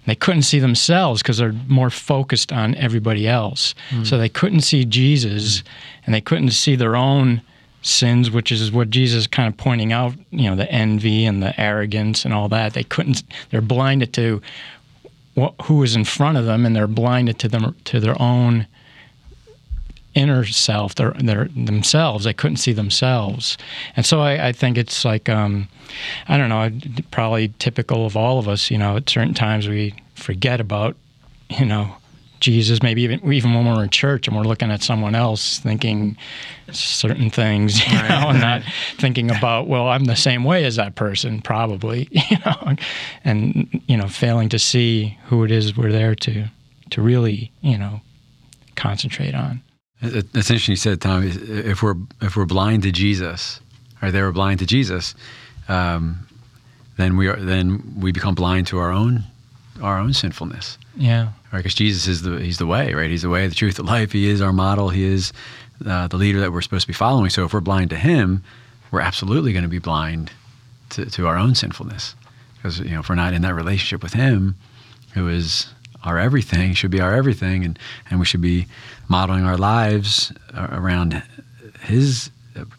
They 0.07 0.15
couldn't 0.15 0.43
see 0.43 0.59
themselves 0.59 1.23
because 1.23 1.39
they're 1.39 1.55
more 1.69 1.91
focused 1.91 2.53
on 2.53 2.75
everybody 2.75 3.27
else. 3.27 3.75
Mm. 3.91 4.07
So 4.07 4.19
they 4.19 4.29
couldn't 4.29 4.61
see 4.61 4.85
Jesus, 4.85 5.65
and 6.07 6.15
they 6.15 6.21
couldn't 6.21 6.51
see 6.51 6.77
their 6.77 6.95
own 6.95 7.43
sins, 7.85 8.31
which 8.31 8.51
is 8.51 8.73
what 8.73 8.91
Jesus 8.91 9.21
is 9.21 9.27
kind 9.27 9.47
of 9.47 9.57
pointing 9.57 9.93
out, 9.93 10.15
you 10.31 10.49
know, 10.49 10.57
the 10.57 10.71
envy 10.71 11.25
and 11.27 11.43
the 11.43 11.59
arrogance 11.61 12.25
and 12.25 12.33
all 12.33 12.49
that. 12.49 12.73
They 12.73 12.83
couldn't, 12.83 13.23
they're 13.51 13.61
blinded 13.61 14.13
to 14.15 14.41
what, 15.35 15.55
who 15.65 15.83
is 15.83 15.95
in 15.95 16.05
front 16.05 16.39
of 16.39 16.47
them 16.47 16.65
and 16.65 16.75
they're 16.75 16.87
blinded 16.87 17.39
to 17.41 17.49
them, 17.49 17.77
to 17.85 18.01
their 18.01 18.21
own 18.21 18.67
inner 20.15 20.45
self, 20.45 20.95
their, 20.95 21.11
their 21.13 21.49
themselves. 21.49 22.25
They 22.25 22.33
couldn't 22.33 22.57
see 22.57 22.73
themselves. 22.73 23.59
And 23.97 24.07
so 24.07 24.21
I, 24.21 24.49
I 24.49 24.53
think 24.53 24.79
it's 24.79 25.05
like, 25.05 25.29
um, 25.29 25.69
I 26.29 26.39
don't 26.39 26.49
know, 26.49 27.03
probably 27.11 27.53
typical 27.59 28.07
of 28.07 28.17
all 28.17 28.39
of 28.39 28.49
us, 28.49 28.71
you 28.71 28.79
know, 28.79 28.97
at 28.97 29.11
certain 29.11 29.35
times 29.35 29.69
we 29.69 29.95
forget 30.15 30.61
about, 30.61 30.97
you 31.51 31.67
know, 31.67 31.97
Jesus, 32.41 32.83
maybe 32.83 33.03
even 33.03 33.33
even 33.33 33.55
when 33.55 33.65
we're 33.65 33.83
in 33.85 33.91
church 33.91 34.27
and 34.29 34.37
we're 34.37 34.43
looking 34.45 34.71
at 34.71 34.83
someone 34.83 35.15
else 35.15 35.59
thinking 35.61 36.17
certain 36.73 37.31
things, 37.31 37.79
you 37.91 37.97
right, 37.97 38.09
know, 38.09 38.29
and 38.31 38.41
not 38.41 38.63
thinking 38.99 39.31
about, 39.31 39.67
well, 39.67 39.89
I'm 39.89 40.05
the 40.05 40.17
same 40.17 40.45
way 40.45 40.65
as 40.65 40.77
that 40.77 40.95
person, 40.95 41.41
probably, 41.41 42.09
you 42.11 42.37
know, 42.45 42.77
and 43.25 43.83
you 43.87 43.97
know, 43.97 44.09
failing 44.09 44.49
to 44.51 44.59
see 44.59 45.17
who 45.27 45.45
it 45.45 45.51
is 45.51 45.77
we're 45.77 45.93
there 45.93 46.15
to 46.17 46.45
to 46.91 47.01
really, 47.03 47.51
you 47.63 47.79
know, 47.79 48.01
concentrate 48.77 49.35
on. 49.35 49.63
It- 50.03 50.27
It's 50.35 50.51
interesting 50.51 50.73
you 50.73 50.77
said, 50.77 51.01
Tom. 51.01 51.23
If 51.25 51.83
we're 51.83 51.97
if 52.21 52.37
we're 52.37 52.45
blind 52.47 52.83
to 52.83 52.93
Jesus, 52.93 53.61
or 54.03 54.11
they 54.11 54.21
were 54.23 54.33
blind 54.33 54.59
to 54.59 54.67
Jesus, 54.67 55.15
um, 55.69 56.27
then 56.99 57.17
we 57.17 57.27
are 57.29 57.37
then 57.37 57.95
we 57.99 58.13
become 58.13 58.35
blind 58.35 58.67
to 58.69 58.79
our 58.79 58.91
own 58.93 59.25
our 59.83 59.99
own 59.99 60.13
sinfulness. 60.13 60.79
Yeah. 60.97 61.31
Right? 61.55 61.61
Because 61.61 61.77
Jesus 61.77 62.09
is 62.09 62.23
the 62.23 62.41
he's 62.41 62.59
the 62.59 62.67
way, 62.67 62.95
right? 62.95 63.09
He's 63.09 63.23
the 63.23 63.29
way, 63.29 63.47
the 63.47 63.55
truth, 63.55 63.77
the 63.77 63.85
life. 63.85 64.11
He 64.11 64.29
is 64.29 64.41
our 64.41 64.53
model. 64.53 64.89
He 64.89 65.05
is 65.05 65.33
uh, 65.87 66.09
the 66.09 66.17
leader 66.17 66.41
that 66.41 66.53
we're 66.53 66.63
supposed 66.63 66.83
to 66.83 66.89
be 66.89 66.95
following. 66.95 67.31
So 67.31 67.45
if 67.45 67.55
we're 67.55 67.61
blind 67.61 67.91
to 67.91 67.97
him, 67.97 68.43
we're 68.91 69.01
absolutely 69.01 69.53
going 69.53 69.63
to 69.63 69.69
be 69.69 69.79
blind 69.79 70.33
to, 70.91 71.07
to 71.07 71.29
our 71.29 71.37
own 71.37 71.55
sinfulness. 71.55 72.17
Because 72.57 72.81
you 72.81 72.91
know, 72.91 72.99
if 72.99 73.09
we're 73.09 73.15
not 73.15 73.35
in 73.35 73.43
that 73.43 73.55
relationship 73.55 74.03
with 74.03 74.15
him, 74.15 74.57
who 75.15 75.29
is 75.29 75.69
our 76.03 76.19
everything, 76.19 76.75
should 76.75 76.91
be 76.91 77.01
our 77.01 77.15
everything, 77.15 77.65
and 77.65 77.79
and 78.11 78.19
we 78.19 78.27
should 78.27 78.43
be 78.43 78.67
modeling 79.07 79.45
our 79.45 79.57
lives 79.57 80.33
uh, 80.55 80.67
around 80.73 81.23
his 81.83 82.31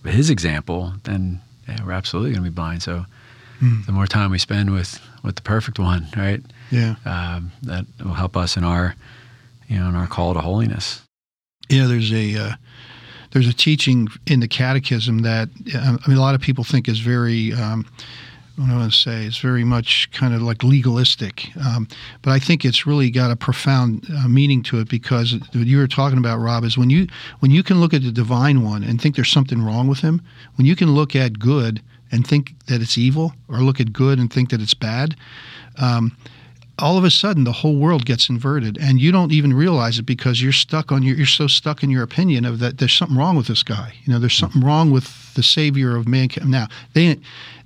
his 0.03 0.29
example, 0.29 0.91
then 1.03 1.39
yeah, 1.65 1.81
we're 1.85 1.93
absolutely 1.93 2.31
going 2.31 2.43
to 2.43 2.49
be 2.49 2.53
blind. 2.53 2.83
So 2.83 3.05
the 3.61 3.91
more 3.91 4.07
time 4.07 4.31
we 4.31 4.37
spend 4.37 4.73
with 4.73 4.99
with 5.23 5.35
the 5.35 5.41
perfect 5.41 5.79
one, 5.79 6.07
right? 6.15 6.41
Yeah. 6.71 6.95
um, 7.05 7.51
that 7.63 7.85
will 8.03 8.13
help 8.13 8.37
us 8.37 8.57
in 8.57 8.63
our, 8.63 8.95
you 9.67 9.79
know, 9.79 9.89
in 9.89 9.95
our 9.95 10.07
call 10.07 10.33
to 10.33 10.41
holiness. 10.41 11.01
Yeah, 11.69 11.87
there's 11.87 12.11
a 12.11 12.37
uh, 12.37 12.51
there's 13.31 13.47
a 13.47 13.53
teaching 13.53 14.07
in 14.27 14.39
the 14.39 14.47
Catechism 14.47 15.19
that 15.19 15.49
uh, 15.73 15.97
I 16.03 16.09
mean 16.09 16.17
a 16.17 16.21
lot 16.21 16.35
of 16.35 16.41
people 16.41 16.63
think 16.63 16.87
is 16.87 16.99
very 16.99 17.53
um, 17.53 17.85
what 18.55 18.69
I 18.69 18.75
want 18.75 18.91
to 18.91 18.97
say 18.97 19.25
it's 19.25 19.39
very 19.39 19.63
much 19.63 20.09
kind 20.11 20.33
of 20.33 20.41
like 20.41 20.63
legalistic, 20.63 21.49
um, 21.65 21.87
but 22.21 22.31
I 22.31 22.39
think 22.39 22.63
it's 22.63 22.85
really 22.85 23.09
got 23.09 23.31
a 23.31 23.35
profound 23.35 24.07
uh, 24.09 24.27
meaning 24.27 24.63
to 24.63 24.79
it 24.79 24.89
because 24.89 25.33
what 25.33 25.67
you 25.67 25.77
were 25.77 25.87
talking 25.87 26.17
about, 26.17 26.37
Rob, 26.37 26.63
is 26.63 26.77
when 26.77 26.89
you 26.89 27.07
when 27.39 27.51
you 27.51 27.63
can 27.63 27.79
look 27.79 27.93
at 27.93 28.03
the 28.03 28.11
divine 28.11 28.63
one 28.63 28.83
and 28.83 29.01
think 29.01 29.15
there's 29.15 29.31
something 29.31 29.61
wrong 29.61 29.87
with 29.87 29.99
him, 29.99 30.21
when 30.55 30.65
you 30.65 30.75
can 30.75 30.93
look 30.93 31.15
at 31.15 31.39
good 31.39 31.81
and 32.11 32.25
think 32.25 32.53
that 32.67 32.81
it's 32.81 32.97
evil, 32.97 33.33
or 33.47 33.57
look 33.59 33.79
at 33.79 33.93
good 33.93 34.19
and 34.19 34.31
think 34.31 34.49
that 34.49 34.61
it's 34.61 34.73
bad. 34.73 35.15
Um, 35.77 36.15
all 36.79 36.97
of 36.97 37.03
a 37.03 37.09
sudden 37.09 37.43
the 37.43 37.51
whole 37.51 37.77
world 37.77 38.05
gets 38.05 38.29
inverted 38.29 38.77
and 38.79 38.99
you 38.99 39.11
don't 39.11 39.31
even 39.31 39.53
realize 39.53 39.97
it 39.97 40.05
because 40.05 40.41
you're 40.41 40.51
stuck 40.51 40.91
on 40.91 41.03
your 41.03 41.15
you're 41.15 41.25
so 41.25 41.47
stuck 41.47 41.83
in 41.83 41.89
your 41.89 42.03
opinion 42.03 42.45
of 42.45 42.59
that 42.59 42.77
there's 42.77 42.93
something 42.93 43.17
wrong 43.17 43.35
with 43.35 43.47
this 43.47 43.63
guy. 43.63 43.93
You 44.03 44.13
know 44.13 44.19
there's 44.19 44.37
something 44.37 44.61
wrong 44.61 44.91
with 44.91 45.33
the 45.35 45.43
savior 45.43 45.95
of 45.95 46.07
mankind. 46.07 46.49
Now 46.51 46.67
they 46.93 47.17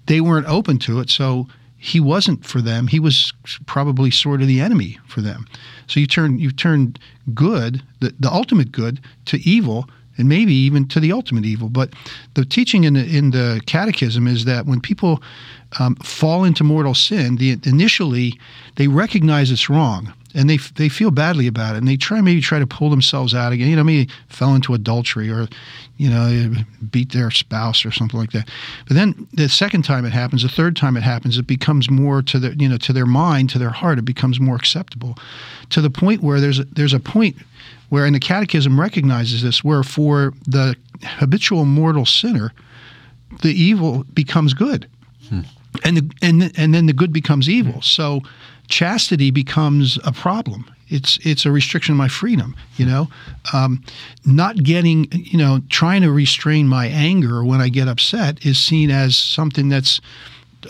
they 0.05 0.21
weren't 0.21 0.47
open 0.47 0.77
to 0.79 0.99
it 0.99 1.09
so 1.09 1.47
he 1.77 1.99
wasn't 1.99 2.45
for 2.45 2.61
them. 2.61 2.87
He 2.87 2.99
was 2.99 3.33
probably 3.65 4.11
sort 4.11 4.41
of 4.41 4.47
the 4.47 4.61
enemy 4.61 4.99
for 5.07 5.21
them. 5.21 5.47
So 5.87 5.99
you 5.99 6.07
turn 6.07 6.37
you 6.37 6.51
turn 6.51 6.95
good 7.33 7.81
the, 8.01 8.13
the 8.19 8.31
ultimate 8.31 8.71
good 8.71 8.99
to 9.25 9.37
evil 9.37 9.89
and 10.19 10.29
maybe 10.29 10.53
even 10.53 10.87
to 10.89 10.99
the 10.99 11.11
ultimate 11.11 11.45
evil. 11.45 11.69
But 11.69 11.93
the 12.35 12.45
teaching 12.45 12.83
in 12.83 12.93
the, 12.93 13.05
in 13.05 13.31
the 13.31 13.61
catechism 13.65 14.27
is 14.27 14.45
that 14.45 14.67
when 14.67 14.81
people 14.81 15.23
um, 15.79 15.95
fall 15.95 16.43
into 16.43 16.63
mortal 16.63 16.93
sin, 16.93 17.37
the, 17.37 17.57
initially 17.63 18.39
they 18.75 18.87
recognize 18.87 19.49
it's 19.49 19.69
wrong 19.69 20.13
and 20.39 20.49
they 20.49 20.55
they 20.75 20.87
feel 20.87 21.11
badly 21.11 21.47
about 21.47 21.75
it 21.75 21.79
and 21.79 21.87
they 21.87 21.97
try 21.97 22.21
maybe 22.21 22.39
try 22.39 22.59
to 22.59 22.65
pull 22.65 22.89
themselves 22.89 23.35
out 23.35 23.51
again. 23.51 23.67
You 23.67 23.75
know, 23.75 23.83
maybe 23.83 24.09
fell 24.29 24.55
into 24.55 24.73
adultery 24.73 25.29
or 25.29 25.49
you 25.97 26.09
know 26.09 26.53
beat 26.89 27.11
their 27.11 27.29
spouse 27.29 27.85
or 27.85 27.91
something 27.91 28.17
like 28.17 28.31
that. 28.31 28.47
But 28.87 28.93
then 28.93 29.27
the 29.33 29.49
second 29.49 29.83
time 29.83 30.05
it 30.05 30.13
happens, 30.13 30.43
the 30.43 30.49
third 30.49 30.77
time 30.77 30.95
it 30.95 31.03
happens, 31.03 31.37
it 31.37 31.45
becomes 31.45 31.89
more 31.89 32.21
to 32.21 32.39
their 32.39 32.53
you 32.53 32.69
know 32.69 32.77
to 32.77 32.93
their 32.93 33.05
mind, 33.05 33.49
to 33.49 33.59
their 33.59 33.69
heart, 33.69 33.99
it 33.99 34.05
becomes 34.05 34.39
more 34.39 34.55
acceptable, 34.55 35.17
to 35.71 35.81
the 35.81 35.89
point 35.89 36.23
where 36.23 36.39
there's 36.39 36.59
a, 36.59 36.63
there's 36.63 36.93
a 36.93 37.01
point 37.01 37.35
where 37.89 38.05
and 38.05 38.15
the 38.15 38.19
catechism 38.19 38.79
recognizes 38.79 39.43
this 39.43 39.61
where 39.61 39.83
for 39.83 40.33
the 40.47 40.73
habitual 41.03 41.65
mortal 41.65 42.05
sinner 42.05 42.53
the 43.41 43.51
evil 43.51 44.05
becomes 44.13 44.53
good 44.53 44.89
hmm. 45.27 45.41
and 45.83 45.97
the, 45.97 46.11
and 46.21 46.57
and 46.57 46.73
then 46.73 46.85
the 46.85 46.93
good 46.93 47.11
becomes 47.11 47.49
evil 47.49 47.81
so 47.81 48.21
chastity 48.69 49.31
becomes 49.31 49.97
a 50.05 50.11
problem. 50.11 50.65
It's 50.87 51.19
it's 51.23 51.45
a 51.45 51.51
restriction 51.51 51.93
of 51.93 51.97
my 51.97 52.07
freedom 52.07 52.55
you 52.79 52.85
know? 52.85 53.09
Um, 53.53 53.83
not 54.25 54.55
getting 54.63 55.07
you 55.11 55.37
know 55.37 55.61
trying 55.69 56.01
to 56.01 56.11
restrain 56.11 56.67
my 56.67 56.87
anger 56.87 57.43
when 57.43 57.61
i 57.61 57.69
get 57.69 57.87
upset 57.87 58.43
is 58.45 58.57
seen 58.57 58.89
as 58.89 59.15
something 59.15 59.69
that's 59.69 60.01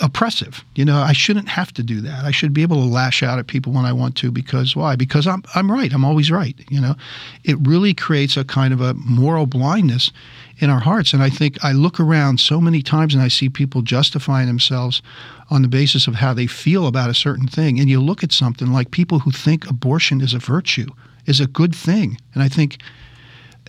oppressive. 0.02 0.64
You 0.76 0.86
know, 0.86 0.98
I 1.00 1.14
shouldn't 1.14 1.50
have 1.50 1.74
to 1.74 1.84
do 1.84 2.02
that. 2.02 2.24
I 2.24 2.32
should 2.32 2.54
be 2.54 2.62
able 2.62 2.78
to 2.78 2.88
lash 2.88 3.24
out 3.24 3.40
at 3.40 3.48
people 3.48 3.74
when 3.74 3.86
I 3.86 3.94
want 3.94 4.16
to 4.18 4.32
because 4.32 4.76
why? 4.76 4.96
Because 4.96 5.28
I'm 5.28 5.44
I'm 5.56 5.72
right. 5.72 5.92
I'm 5.94 6.06
always 6.06 6.32
right, 6.32 6.56
you 6.70 6.80
know. 6.80 6.96
It 7.44 7.58
really 7.62 7.94
creates 7.94 8.38
a 8.38 8.44
kind 8.44 8.74
of 8.74 8.82
a 8.82 8.94
moral 8.94 9.46
blindness 9.46 10.12
in 10.60 10.70
our 10.70 10.80
hearts 10.80 11.14
and 11.14 11.24
I 11.24 11.30
think 11.30 11.64
I 11.64 11.72
look 11.72 12.00
around 12.00 12.40
so 12.40 12.60
many 12.60 12.82
times 12.82 13.14
and 13.14 13.24
I 13.24 13.30
see 13.30 13.50
people 13.50 13.82
justifying 13.82 14.48
themselves 14.48 15.02
on 15.50 15.62
the 15.62 15.70
basis 15.70 16.06
of 16.06 16.16
how 16.16 16.34
they 16.34 16.48
feel 16.48 16.86
about 16.86 17.10
a 17.10 17.14
certain 17.14 17.48
thing 17.48 17.80
and 17.80 17.90
you 17.90 18.02
look 18.02 18.24
at 18.24 18.34
something 18.34 18.74
like 18.74 18.92
people 18.92 19.20
who 19.20 19.32
think 19.32 19.70
abortion 19.70 20.20
is 20.20 20.34
a 20.34 20.40
virtue, 20.40 20.88
is 21.26 21.40
a 21.40 21.48
good 21.48 21.74
thing. 21.74 22.18
And 22.34 22.44
I 22.44 22.50
think 22.50 22.80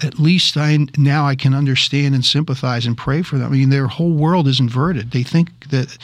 at 0.02 0.18
least 0.18 0.56
I 0.56 0.86
now 0.96 1.26
I 1.26 1.34
can 1.34 1.54
understand 1.54 2.14
and 2.14 2.24
sympathize 2.24 2.86
and 2.86 2.96
pray 2.96 3.22
for 3.22 3.38
them. 3.38 3.52
I 3.52 3.56
mean, 3.56 3.70
their 3.70 3.86
whole 3.86 4.12
world 4.12 4.48
is 4.48 4.60
inverted. 4.60 5.10
They 5.10 5.22
think 5.22 5.68
that 5.70 5.96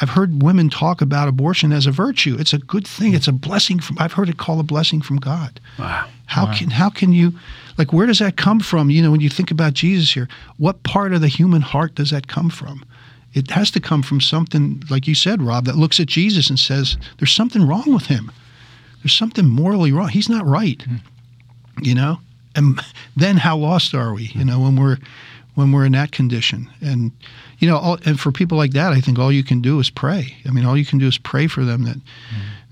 I've 0.00 0.10
heard 0.10 0.42
women 0.42 0.68
talk 0.68 1.00
about 1.00 1.28
abortion 1.28 1.72
as 1.72 1.86
a 1.86 1.90
virtue. 1.90 2.36
It's 2.38 2.52
a 2.52 2.58
good 2.58 2.86
thing. 2.86 3.14
It's 3.14 3.28
a 3.28 3.32
blessing 3.32 3.78
from. 3.80 3.96
I've 3.98 4.12
heard 4.12 4.28
it 4.28 4.36
called 4.36 4.60
a 4.60 4.64
blessing 4.64 5.00
from 5.00 5.16
God. 5.16 5.60
Wow. 5.78 6.08
How 6.26 6.52
can 6.52 6.70
how 6.70 6.90
can 6.90 7.12
you, 7.12 7.32
like, 7.78 7.92
where 7.92 8.06
does 8.06 8.18
that 8.18 8.36
come 8.36 8.60
from? 8.60 8.90
You 8.90 9.02
know, 9.02 9.10
when 9.10 9.20
you 9.20 9.30
think 9.30 9.50
about 9.50 9.74
Jesus 9.74 10.12
here, 10.12 10.28
what 10.58 10.82
part 10.82 11.12
of 11.12 11.20
the 11.20 11.28
human 11.28 11.62
heart 11.62 11.94
does 11.94 12.10
that 12.10 12.26
come 12.26 12.50
from? 12.50 12.84
It 13.32 13.50
has 13.50 13.70
to 13.72 13.80
come 13.80 14.02
from 14.02 14.20
something, 14.20 14.82
like 14.90 15.06
you 15.06 15.14
said, 15.14 15.40
Rob, 15.40 15.66
that 15.66 15.76
looks 15.76 16.00
at 16.00 16.08
Jesus 16.08 16.50
and 16.50 16.58
says, 16.58 16.96
"There's 17.18 17.32
something 17.32 17.66
wrong 17.66 17.92
with 17.92 18.06
him. 18.06 18.32
There's 19.02 19.14
something 19.14 19.48
morally 19.48 19.92
wrong. 19.92 20.08
He's 20.08 20.28
not 20.28 20.46
right." 20.46 20.82
Hmm. 20.82 20.96
You 21.82 21.94
know, 21.94 22.18
and 22.56 22.80
then 23.16 23.36
how 23.36 23.56
lost 23.56 23.94
are 23.94 24.12
we 24.12 24.24
you 24.34 24.44
know 24.44 24.60
when 24.60 24.76
we're 24.76 24.98
when 25.56 25.72
we're 25.72 25.86
in 25.86 25.92
that 25.92 26.12
condition? 26.12 26.70
And 26.80 27.12
you 27.58 27.68
know 27.68 27.78
all, 27.78 27.98
and 28.04 28.20
for 28.20 28.30
people 28.30 28.58
like 28.58 28.72
that 28.72 28.92
i 28.92 29.00
think 29.00 29.18
all 29.18 29.32
you 29.32 29.42
can 29.42 29.60
do 29.60 29.80
is 29.80 29.90
pray. 29.90 30.36
I 30.46 30.50
mean 30.50 30.64
all 30.64 30.76
you 30.76 30.84
can 30.84 30.98
do 30.98 31.06
is 31.06 31.18
pray 31.18 31.46
for 31.46 31.64
them 31.64 31.84
that 31.84 31.96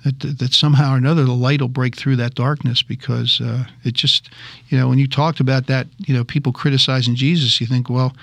that, 0.04 0.38
that 0.38 0.52
somehow 0.52 0.92
or 0.92 0.98
another 0.98 1.24
the 1.24 1.32
light 1.32 1.62
will 1.62 1.68
break 1.68 1.96
through 1.96 2.16
that 2.16 2.34
darkness 2.34 2.82
because 2.82 3.40
uh, 3.40 3.64
it 3.84 3.94
just 3.94 4.28
you 4.68 4.78
know 4.78 4.88
when 4.88 4.98
you 4.98 5.08
talked 5.08 5.40
about 5.40 5.66
that 5.66 5.86
you 6.06 6.14
know 6.14 6.24
people 6.24 6.52
criticizing 6.52 7.14
jesus 7.14 7.60
you 7.60 7.66
think 7.66 7.88
well 7.88 8.14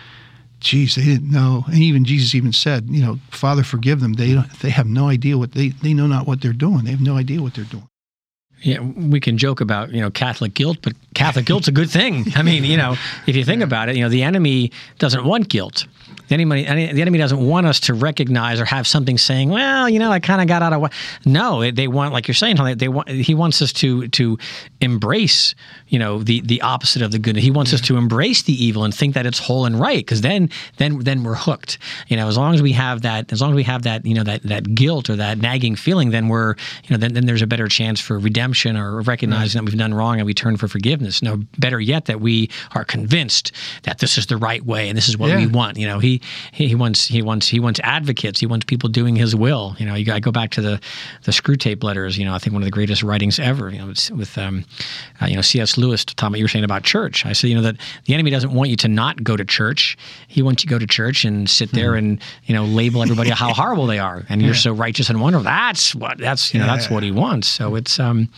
geez 0.60 0.94
they 0.94 1.04
didn't 1.04 1.32
know. 1.32 1.64
And 1.68 1.80
even 1.80 2.06
jesus 2.06 2.36
even 2.36 2.54
said 2.54 2.88
you 2.88 3.04
know 3.04 3.20
father 3.32 3.64
forgive 3.64 4.00
them. 4.00 4.14
They 4.14 4.34
don't 4.34 4.50
they 4.60 4.70
have 4.70 4.88
no 4.88 5.10
idea 5.10 5.38
what 5.38 5.54
they 5.54 5.70
they 5.70 5.94
know 5.94 6.08
not 6.08 6.28
what 6.28 6.42
they're 6.42 6.54
doing. 6.54 6.86
They 6.86 6.92
have 6.92 7.02
no 7.02 7.18
idea 7.18 7.42
what 7.42 7.56
they're 7.56 7.66
doing 7.66 7.88
Yeah, 8.62 8.80
we 8.80 9.20
can 9.20 9.38
joke 9.38 9.60
about 9.60 9.92
you 9.92 10.02
know 10.02 10.12
Catholic 10.12 10.54
guilt, 10.54 10.78
but 10.82 10.94
Catholic 11.16 11.46
guilt's 11.46 11.68
a 11.68 11.72
good 11.72 11.90
thing. 11.90 12.26
I 12.36 12.44
mean, 12.44 12.64
you 12.64 12.78
know, 12.78 12.96
if 13.28 13.36
you 13.36 13.44
think 13.44 13.64
about 13.64 13.90
it, 13.90 13.96
you 13.96 14.04
know, 14.04 14.10
the 14.10 14.24
enemy 14.24 14.72
doesn't 15.00 15.24
want 15.24 15.50
guilt. 15.50 15.86
The 16.32 16.36
enemy, 16.36 16.64
the 16.94 17.02
enemy 17.02 17.18
doesn't 17.18 17.46
want 17.46 17.68
us 17.68 17.82
to 17.82 17.94
recognize 17.94 18.62
or 18.62 18.64
have 18.66 18.88
something 18.88 19.18
saying, 19.18 19.50
"Well, 19.50 19.90
you 19.90 20.00
know, 20.00 20.10
I 20.14 20.22
kind 20.22 20.40
of 20.40 20.48
got 20.48 20.62
out 20.64 20.72
of." 20.72 20.80
What. 20.80 20.94
No, 21.26 21.70
they 21.70 21.90
want, 21.90 22.14
like 22.14 22.30
you're 22.30 22.36
saying, 22.36 22.56
they, 22.56 22.74
they 22.74 22.88
want. 22.88 23.10
He 23.10 23.36
wants 23.36 23.62
us 23.62 23.74
to 23.74 24.08
to 24.08 24.38
embrace, 24.80 25.56
you 25.90 26.00
know, 26.00 26.24
the 26.24 26.40
the 26.40 26.62
opposite 26.62 27.02
of 27.02 27.12
the 27.12 27.20
good. 27.20 27.36
He 27.36 27.52
wants 27.52 27.74
us 27.74 27.82
to 27.82 27.98
embrace 27.98 28.44
the 28.44 28.54
evil 28.54 28.86
and 28.86 28.96
think 28.96 29.14
that 29.16 29.26
it's 29.26 29.40
whole 29.40 29.66
and 29.66 29.78
right, 29.78 29.98
because 29.98 30.22
then 30.22 30.50
then 30.78 31.00
then 31.00 31.24
we're 31.24 31.36
hooked. 31.36 31.78
You 32.08 32.16
know, 32.16 32.30
as 32.30 32.38
long 32.38 32.54
as 32.54 32.62
we 32.62 32.72
have 32.72 33.02
that, 33.02 33.34
as 33.34 33.42
long 33.42 33.52
as 33.52 33.56
we 33.56 33.64
have 33.64 33.84
that, 33.84 34.06
you 34.06 34.14
know, 34.14 34.24
that 34.24 34.44
that 34.44 34.74
guilt 34.74 35.10
or 35.10 35.18
that 35.18 35.38
nagging 35.40 35.76
feeling, 35.76 36.12
then 36.12 36.30
we're, 36.30 36.56
you 36.86 36.92
know, 36.92 36.98
then, 36.98 37.14
then 37.14 37.26
there's 37.26 37.42
a 37.42 37.48
better 37.48 37.68
chance 37.68 38.00
for 38.00 38.18
redemption 38.18 38.78
or 38.78 39.02
recognizing 39.02 39.60
that 39.60 39.70
we've 39.70 39.78
done 39.78 39.94
wrong 39.94 40.18
and 40.18 40.26
we 40.26 40.34
turn 40.34 40.56
for 40.56 40.70
forgiveness. 40.70 41.22
No, 41.22 41.42
better 41.58 41.82
yet, 41.82 42.06
that 42.06 42.22
we 42.22 42.50
are 42.74 42.86
convinced 42.86 43.52
that 43.84 44.00
this 44.00 44.18
is 44.18 44.28
the 44.28 44.38
right 44.38 44.66
way 44.66 44.88
and 44.88 44.98
this 44.98 45.10
is 45.10 45.18
what 45.18 45.30
Yeah. 45.30 45.38
we 45.38 45.48
want. 45.48 45.78
You 45.78 45.88
know, 45.88 46.00
he 46.00 46.21
he, 46.52 46.68
he 46.68 46.76
wants 46.76 47.08
he 47.08 47.22
wants 47.22 47.48
he 47.48 47.60
wants 47.60 47.80
advocates. 47.84 48.40
He 48.40 48.46
wants 48.46 48.66
people 48.66 48.90
doing 48.90 49.16
his 49.16 49.36
will. 49.36 49.76
You 49.80 49.86
know, 49.86 49.96
you 49.96 50.06
got 50.06 50.22
go 50.22 50.32
back 50.32 50.52
to 50.52 50.62
the 50.62 50.80
the 51.24 51.32
Screwtape 51.32 51.84
letters. 51.84 52.18
You 52.18 52.26
know, 52.26 52.34
I 52.34 52.38
think 52.40 52.54
one 52.54 52.62
of 52.62 52.66
the 52.66 52.72
greatest 52.72 53.04
writings 53.04 53.40
ever. 53.40 53.70
You 53.70 53.80
know, 53.80 53.88
with 53.88 54.38
um, 54.38 54.66
uh, 55.22 55.26
you 55.26 55.36
know 55.36 55.42
C.S. 55.42 55.78
Lewis. 55.78 56.06
Tom, 56.06 56.36
you 56.36 56.44
were 56.44 56.48
saying 56.48 56.66
about 56.66 56.84
church. 56.84 57.26
I 57.26 57.34
said, 57.34 57.50
you 57.50 57.56
know, 57.56 57.62
that 57.62 57.78
the 58.06 58.14
enemy 58.14 58.32
doesn't 58.32 58.52
want 58.54 58.70
you 58.70 58.76
to 58.78 58.88
not 58.88 59.24
go 59.24 59.36
to 59.38 59.46
church. 59.46 59.98
He 60.28 60.42
wants 60.42 60.64
you 60.64 60.68
to 60.70 60.76
go 60.76 60.80
to 60.80 60.88
church 60.88 61.26
and 61.26 61.50
sit 61.50 61.72
there 61.72 61.96
and 61.96 62.20
you 62.46 62.54
know 62.56 62.66
label 62.66 63.02
everybody 63.02 63.30
how 63.30 63.54
horrible 63.54 63.86
they 63.88 64.00
are, 64.00 64.26
and 64.30 64.42
you're 64.42 64.54
so 64.54 64.72
righteous 64.74 65.10
and 65.10 65.22
wonderful. 65.22 65.44
That's 65.44 65.94
what 65.96 66.18
that's 66.18 66.54
you 66.54 66.60
know 66.60 66.66
that's 66.66 66.90
what 66.90 67.04
he 67.04 67.12
wants. 67.12 67.48
So 67.48 67.76
it's 67.76 68.00
um, 68.00 68.30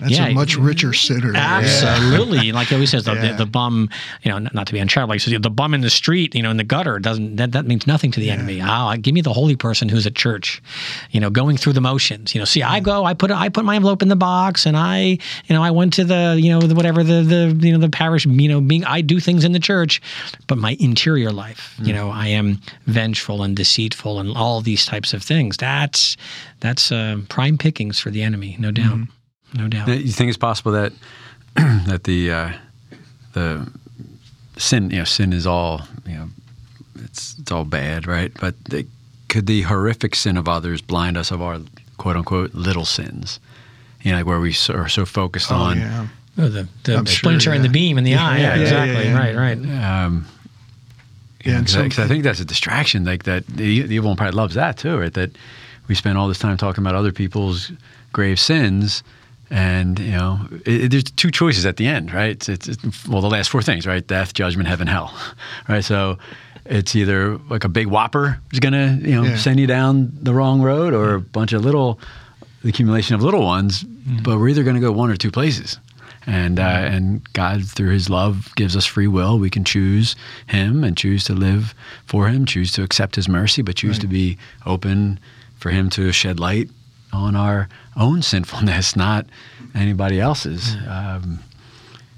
That's 0.00 0.12
Yeah, 0.12 0.26
a 0.26 0.34
much 0.34 0.56
richer 0.56 0.92
sinner. 0.92 1.32
Absolutely, 1.34 2.52
like 2.52 2.68
he 2.68 2.74
always 2.74 2.90
says, 2.90 3.04
the, 3.04 3.14
Yeah. 3.14 3.32
the, 3.32 3.44
the 3.44 3.46
bum. 3.46 3.88
You 4.22 4.30
know, 4.32 4.38
not, 4.38 4.54
not 4.54 4.66
to 4.66 4.72
be 4.72 4.80
uncharitable, 4.80 5.12
like 5.14 5.20
he 5.22 5.30
says, 5.30 5.40
the 5.40 5.50
bum 5.50 5.74
in 5.74 5.80
the 5.80 5.90
street, 5.90 6.34
you 6.34 6.42
know, 6.42 6.50
in 6.50 6.56
the 6.56 6.64
gutter 6.64 6.98
doesn't 7.18 7.36
that, 7.36 7.52
that 7.52 7.66
means 7.66 7.86
nothing 7.86 8.10
to 8.12 8.20
the 8.20 8.30
enemy. 8.30 8.60
Oh, 8.62 8.94
give 8.96 9.14
me 9.14 9.20
the 9.20 9.32
holy 9.32 9.56
person 9.56 9.88
who's 9.88 10.06
at 10.06 10.14
church, 10.14 10.62
you 11.10 11.20
know, 11.20 11.30
going 11.30 11.56
through 11.56 11.74
the 11.74 11.80
motions. 11.80 12.34
You 12.34 12.40
know, 12.40 12.44
see, 12.44 12.62
I 12.62 12.80
go, 12.80 13.04
I 13.04 13.14
put 13.14 13.30
I 13.30 13.48
put 13.48 13.64
my 13.64 13.76
envelope 13.76 14.02
in 14.02 14.08
the 14.08 14.16
box, 14.16 14.66
and 14.66 14.76
I, 14.76 15.18
you 15.46 15.50
know, 15.50 15.62
I 15.62 15.70
went 15.70 15.92
to 15.94 16.04
the, 16.04 16.38
you 16.40 16.50
know, 16.50 16.60
the, 16.60 16.74
whatever 16.74 17.02
the 17.02 17.22
the 17.22 17.66
you 17.66 17.72
know 17.72 17.78
the 17.78 17.90
parish, 17.90 18.26
you 18.26 18.48
know, 18.48 18.60
being 18.60 18.84
I 18.84 19.00
do 19.00 19.20
things 19.20 19.44
in 19.44 19.52
the 19.52 19.60
church, 19.60 20.00
but 20.46 20.58
my 20.58 20.76
interior 20.80 21.30
life, 21.30 21.74
you 21.82 21.92
know, 21.92 22.10
I 22.10 22.28
am 22.28 22.60
vengeful 22.86 23.42
and 23.42 23.56
deceitful 23.56 24.18
and 24.20 24.36
all 24.36 24.60
these 24.60 24.86
types 24.86 25.12
of 25.12 25.22
things. 25.22 25.56
That's 25.56 26.16
that's 26.60 26.92
uh, 26.92 27.18
prime 27.28 27.58
pickings 27.58 27.98
for 28.00 28.10
the 28.10 28.22
enemy, 28.22 28.56
no 28.58 28.70
doubt, 28.70 29.00
no 29.54 29.68
doubt. 29.68 29.88
You 29.88 30.12
think 30.12 30.28
it's 30.28 30.38
possible 30.38 30.72
that 30.72 30.92
that 31.54 32.04
the 32.04 32.30
uh, 32.30 32.52
the 33.32 33.70
sin, 34.56 34.90
you 34.90 34.98
know, 34.98 35.04
sin 35.04 35.32
is 35.32 35.46
all, 35.46 35.82
you 36.06 36.14
know, 36.14 36.28
it's 37.04 37.38
it's 37.38 37.50
all 37.52 37.64
bad, 37.64 38.06
right? 38.06 38.32
But 38.40 38.54
the, 38.64 38.86
could 39.28 39.46
the 39.46 39.62
horrific 39.62 40.14
sin 40.14 40.36
of 40.36 40.48
others 40.48 40.80
blind 40.80 41.16
us 41.16 41.30
of 41.30 41.40
our 41.42 41.58
quote 41.98 42.16
unquote 42.16 42.54
little 42.54 42.84
sins? 42.84 43.40
You 44.02 44.12
know, 44.12 44.18
like 44.18 44.26
where 44.26 44.40
we 44.40 44.52
so, 44.52 44.74
are 44.74 44.88
so 44.88 45.04
focused 45.04 45.50
Oh, 45.52 45.56
on. 45.56 45.78
yeah. 45.78 46.06
Oh, 46.38 46.48
the 46.48 46.68
the 46.84 46.96
I'm 46.96 47.04
sure, 47.04 47.14
splinter 47.14 47.52
in 47.52 47.62
the 47.62 47.68
beam 47.68 47.98
in 47.98 48.04
the 48.04 48.14
eye. 48.14 48.38
Yeah, 48.38 48.54
yeah, 48.54 48.60
exactly. 48.62 49.04
yeah, 49.06 49.10
yeah. 49.12 49.18
Right, 49.18 49.36
right. 49.36 50.04
Um, 50.04 50.26
Yeah, 51.44 51.56
and 51.58 51.64
because 51.66 51.76
I, 51.76 51.88
'cause 51.88 51.98
I 51.98 52.06
think 52.08 52.24
that's 52.24 52.40
a 52.40 52.44
distraction. 52.44 53.04
Like 53.04 53.24
that, 53.24 53.46
the, 53.46 53.82
the 53.82 53.94
evil 53.96 54.10
one 54.10 54.16
probably 54.16 54.36
loves 54.36 54.54
that 54.54 54.76
too, 54.78 54.98
right? 54.98 55.12
That 55.14 55.30
we 55.88 55.94
spend 55.94 56.16
all 56.18 56.28
this 56.28 56.38
time 56.38 56.56
talking 56.56 56.82
about 56.84 56.94
other 56.94 57.12
people's 57.12 57.72
grave 58.12 58.38
sins, 58.38 59.02
and 59.50 59.98
you 59.98 60.12
know, 60.12 60.40
it, 60.64 60.84
it- 60.84 60.90
there's 60.90 61.04
two 61.04 61.30
choices 61.30 61.66
at 61.66 61.76
the 61.76 61.86
end, 61.86 62.12
right? 62.14 62.30
It's, 62.30 62.48
it's, 62.48 62.68
it's 62.68 63.08
well, 63.08 63.20
the 63.20 63.28
last 63.30 63.50
four 63.50 63.62
things, 63.62 63.86
right? 63.86 64.06
Death, 64.06 64.32
judgment, 64.34 64.68
heaven, 64.68 64.86
hell, 64.86 65.12
right? 65.68 65.84
So 65.84 66.18
it's 66.68 66.94
either 66.94 67.38
like 67.48 67.64
a 67.64 67.68
big 67.68 67.86
whopper 67.86 68.38
is 68.52 68.60
gonna, 68.60 68.98
you 69.02 69.14
know, 69.14 69.24
Yeah. 69.24 69.36
send 69.36 69.58
you 69.60 69.66
down 69.66 70.12
the 70.22 70.34
wrong 70.34 70.60
road, 70.62 70.94
or 70.94 71.14
a 71.14 71.20
bunch 71.20 71.52
of 71.52 71.64
little, 71.64 71.98
the 72.62 72.68
accumulation 72.70 73.14
of 73.14 73.22
little 73.22 73.42
ones. 73.44 73.84
But 74.22 74.38
we're 74.38 74.48
either 74.48 74.62
gonna 74.64 74.80
go 74.80 74.92
one 74.92 75.10
or 75.10 75.16
two 75.16 75.30
places. 75.30 75.78
And 76.26 76.60
uh, 76.60 76.62
and 76.62 77.22
God, 77.32 77.64
through 77.64 77.90
His 77.90 78.10
love, 78.10 78.50
gives 78.54 78.76
us 78.76 78.84
free 78.84 79.06
will. 79.08 79.38
We 79.38 79.48
can 79.48 79.64
choose 79.64 80.14
Him 80.46 80.84
and 80.84 80.94
choose 80.96 81.24
to 81.24 81.32
live 81.34 81.74
for 82.04 82.28
Him, 82.28 82.44
choose 82.44 82.70
to 82.72 82.82
accept 82.82 83.16
His 83.16 83.28
mercy, 83.30 83.62
but 83.62 83.76
choose 83.76 83.92
Right. 83.96 84.00
to 84.02 84.06
be 84.08 84.38
open 84.66 85.18
for 85.56 85.70
Him 85.70 85.88
to 85.90 86.12
shed 86.12 86.38
light 86.38 86.68
on 87.14 87.34
our 87.34 87.68
own 87.96 88.20
sinfulness, 88.20 88.94
not 89.06 89.24
anybody 89.74 90.20
else's. 90.20 90.76
Um, 90.86 91.38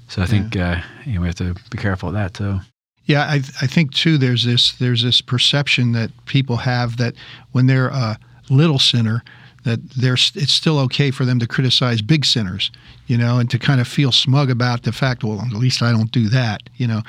so 0.09 0.21
I 0.21 0.25
think 0.25 0.57
uh, 0.57 0.81
you 1.05 1.13
know 1.13 1.21
we 1.21 1.27
have 1.27 1.35
to 1.35 1.55
be 1.69 1.77
careful 1.77 2.09
of 2.09 2.15
that 2.15 2.33
too. 2.33 2.59
Yeah, 3.05 3.23
I, 3.23 3.35
I 3.61 3.67
think 3.67 3.93
too. 3.93 4.17
There's 4.17 4.43
this 4.43 4.73
there's 4.73 5.03
this 5.03 5.21
perception 5.21 5.91
that 5.93 6.11
people 6.25 6.57
have 6.57 6.97
that 6.97 7.15
when 7.51 7.65
they're 7.67 7.89
a 7.89 8.17
little 8.49 8.79
sinner, 8.79 9.23
that 9.63 9.79
there's 9.91 10.31
it's 10.35 10.53
still 10.53 10.79
okay 10.79 11.11
for 11.11 11.25
them 11.25 11.39
to 11.39 11.47
criticize 11.47 12.01
big 12.01 12.25
sinners, 12.25 12.71
you 13.07 13.17
know, 13.17 13.39
and 13.39 13.49
to 13.49 13.59
kind 13.59 13.81
of 13.81 13.87
feel 13.87 14.11
smug 14.11 14.49
about 14.49 14.83
the 14.83 14.91
fact, 14.91 15.23
well, 15.23 15.41
at 15.41 15.53
least 15.53 15.81
I 15.81 15.91
don't 15.91 16.11
do 16.11 16.29
that, 16.29 16.61
you 16.77 16.87
know. 16.87 17.01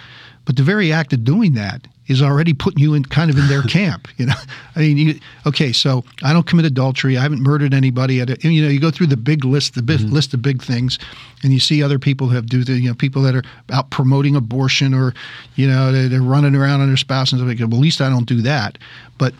But 0.44 0.56
the 0.56 0.62
very 0.62 0.92
act 0.92 1.12
of 1.12 1.24
doing 1.24 1.54
that 1.54 1.86
is 2.08 2.20
already 2.20 2.52
putting 2.52 2.80
you 2.80 2.94
in 2.94 3.04
kind 3.04 3.30
of 3.30 3.38
in 3.38 3.46
their 3.46 3.62
camp, 3.68 4.08
you 4.16 4.26
know. 4.26 4.34
I 4.74 4.80
mean, 4.80 4.96
you, 4.96 5.20
okay, 5.46 5.72
so 5.72 6.04
I 6.22 6.32
don't 6.32 6.46
commit 6.46 6.66
adultery. 6.66 7.16
I 7.16 7.22
haven't 7.22 7.40
murdered 7.40 7.72
anybody. 7.72 8.20
At 8.20 8.30
a, 8.30 8.48
you 8.48 8.62
know, 8.62 8.68
you 8.68 8.80
go 8.80 8.90
through 8.90 9.06
the 9.08 9.16
big 9.16 9.44
list, 9.44 9.74
the 9.74 9.82
big 9.82 10.00
mm-hmm. 10.00 10.12
list 10.12 10.34
of 10.34 10.42
big 10.42 10.62
things, 10.62 10.98
and 11.42 11.52
you 11.52 11.60
see 11.60 11.82
other 11.82 11.98
people 11.98 12.28
who 12.28 12.34
have 12.34 12.46
do 12.46 12.64
the, 12.64 12.72
you 12.72 12.88
know, 12.88 12.94
people 12.94 13.22
that 13.22 13.34
are 13.34 13.44
out 13.70 13.90
promoting 13.90 14.34
abortion 14.34 14.94
or, 14.94 15.14
you 15.54 15.68
know, 15.68 15.92
they're, 15.92 16.08
they're 16.08 16.22
running 16.22 16.54
around 16.54 16.80
on 16.80 16.88
their 16.88 16.96
spouse 16.96 17.32
and 17.32 17.38
stuff 17.38 17.48
like 17.48 17.58
that. 17.58 17.68
Well, 17.68 17.78
at 17.78 17.82
least 17.82 18.00
I 18.00 18.08
don't 18.08 18.26
do 18.26 18.42
that. 18.42 18.78
But 19.18 19.34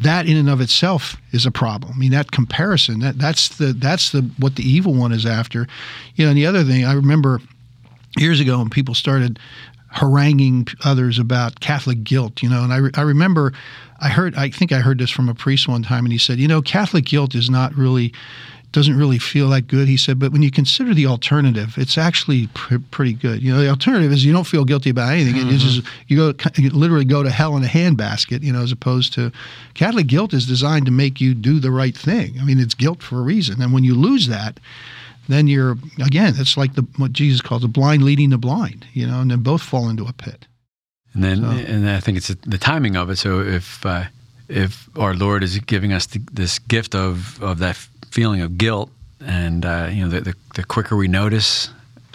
that 0.00 0.26
in 0.26 0.36
and 0.36 0.48
of 0.48 0.60
itself 0.60 1.16
is 1.32 1.46
a 1.46 1.50
problem. 1.50 1.92
I 1.94 1.96
mean, 1.96 2.10
that 2.10 2.32
comparison, 2.32 3.00
that, 3.00 3.18
that's 3.18 3.48
the 3.56 3.72
that's 3.72 4.10
the 4.10 4.22
what 4.38 4.56
the 4.56 4.68
evil 4.68 4.94
one 4.94 5.12
is 5.12 5.26
after. 5.26 5.68
You 6.16 6.24
know, 6.24 6.30
and 6.30 6.38
the 6.38 6.46
other 6.46 6.64
thing 6.64 6.84
I 6.84 6.94
remember 6.94 7.40
years 8.18 8.40
ago 8.40 8.58
when 8.58 8.70
people 8.70 8.94
started 8.94 9.38
haranguing 9.92 10.68
others 10.84 11.18
about 11.18 11.60
Catholic 11.60 12.04
guilt, 12.04 12.42
you 12.42 12.48
know, 12.48 12.62
and 12.62 12.72
I, 12.72 12.76
re- 12.76 12.90
I 12.94 13.02
remember 13.02 13.52
I 14.00 14.08
heard 14.08 14.34
I 14.36 14.48
think 14.50 14.72
I 14.72 14.78
heard 14.78 14.98
this 14.98 15.10
from 15.10 15.28
a 15.28 15.34
priest 15.34 15.68
one 15.68 15.82
time 15.82 16.04
and 16.04 16.12
he 16.12 16.18
said, 16.18 16.38
you 16.38 16.48
know, 16.48 16.62
Catholic 16.62 17.04
guilt 17.04 17.34
is 17.34 17.50
not 17.50 17.74
really 17.74 18.12
doesn't 18.72 18.96
really 18.96 19.18
feel 19.18 19.48
that 19.50 19.66
good. 19.66 19.88
He 19.88 19.96
said, 19.96 20.20
but 20.20 20.30
when 20.30 20.42
you 20.42 20.50
consider 20.50 20.94
the 20.94 21.06
alternative, 21.06 21.74
it's 21.76 21.98
actually 21.98 22.46
pr- 22.54 22.76
pretty 22.92 23.14
good. 23.14 23.42
You 23.42 23.52
know, 23.52 23.60
the 23.60 23.68
alternative 23.68 24.12
is 24.12 24.24
you 24.24 24.32
don't 24.32 24.46
feel 24.46 24.64
guilty 24.64 24.90
about 24.90 25.12
anything. 25.12 25.36
It's 25.36 25.46
mm-hmm. 25.46 25.80
just 25.80 25.86
you 26.06 26.16
go 26.16 26.50
you 26.56 26.70
literally 26.70 27.04
go 27.04 27.22
to 27.22 27.30
hell 27.30 27.56
in 27.56 27.64
a 27.64 27.68
handbasket. 27.68 28.42
You 28.42 28.52
know, 28.52 28.62
as 28.62 28.70
opposed 28.70 29.12
to 29.14 29.32
Catholic 29.74 30.06
guilt 30.06 30.32
is 30.32 30.46
designed 30.46 30.86
to 30.86 30.92
make 30.92 31.20
you 31.20 31.34
do 31.34 31.58
the 31.58 31.72
right 31.72 31.96
thing. 31.96 32.38
I 32.40 32.44
mean, 32.44 32.60
it's 32.60 32.74
guilt 32.74 33.02
for 33.02 33.18
a 33.18 33.22
reason, 33.22 33.60
and 33.60 33.72
when 33.72 33.82
you 33.82 33.94
lose 33.94 34.28
that, 34.28 34.60
then 35.28 35.46
you're 35.48 35.76
again. 36.04 36.34
It's 36.36 36.56
like 36.56 36.74
the 36.74 36.82
what 36.96 37.12
Jesus 37.12 37.40
calls 37.40 37.62
the 37.62 37.68
blind 37.68 38.02
leading 38.02 38.30
the 38.30 38.38
blind. 38.38 38.86
You 38.92 39.06
know, 39.06 39.20
and 39.20 39.30
then 39.30 39.42
both 39.42 39.62
fall 39.62 39.88
into 39.88 40.04
a 40.06 40.12
pit. 40.12 40.46
And 41.14 41.24
then, 41.24 41.38
So- 41.42 41.50
and 41.50 41.88
I 41.90 42.00
think 42.00 42.18
it's 42.18 42.28
the 42.28 42.58
timing 42.58 42.96
of 42.96 43.10
it. 43.10 43.16
So 43.16 43.40
if 43.40 43.84
uh, 43.86 44.04
if 44.48 44.88
our 44.96 45.14
Lord 45.14 45.42
is 45.42 45.58
giving 45.60 45.92
us 45.92 46.06
the, 46.06 46.20
this 46.32 46.58
gift 46.58 46.94
of 46.94 47.40
of 47.42 47.58
that 47.58 47.76
feeling 48.10 48.40
of 48.40 48.58
guilt, 48.58 48.90
and 49.20 49.64
uh, 49.64 49.88
you 49.92 50.02
know, 50.04 50.08
the, 50.08 50.20
the 50.20 50.34
the 50.54 50.64
quicker 50.64 50.96
we 50.96 51.08
notice 51.08 51.70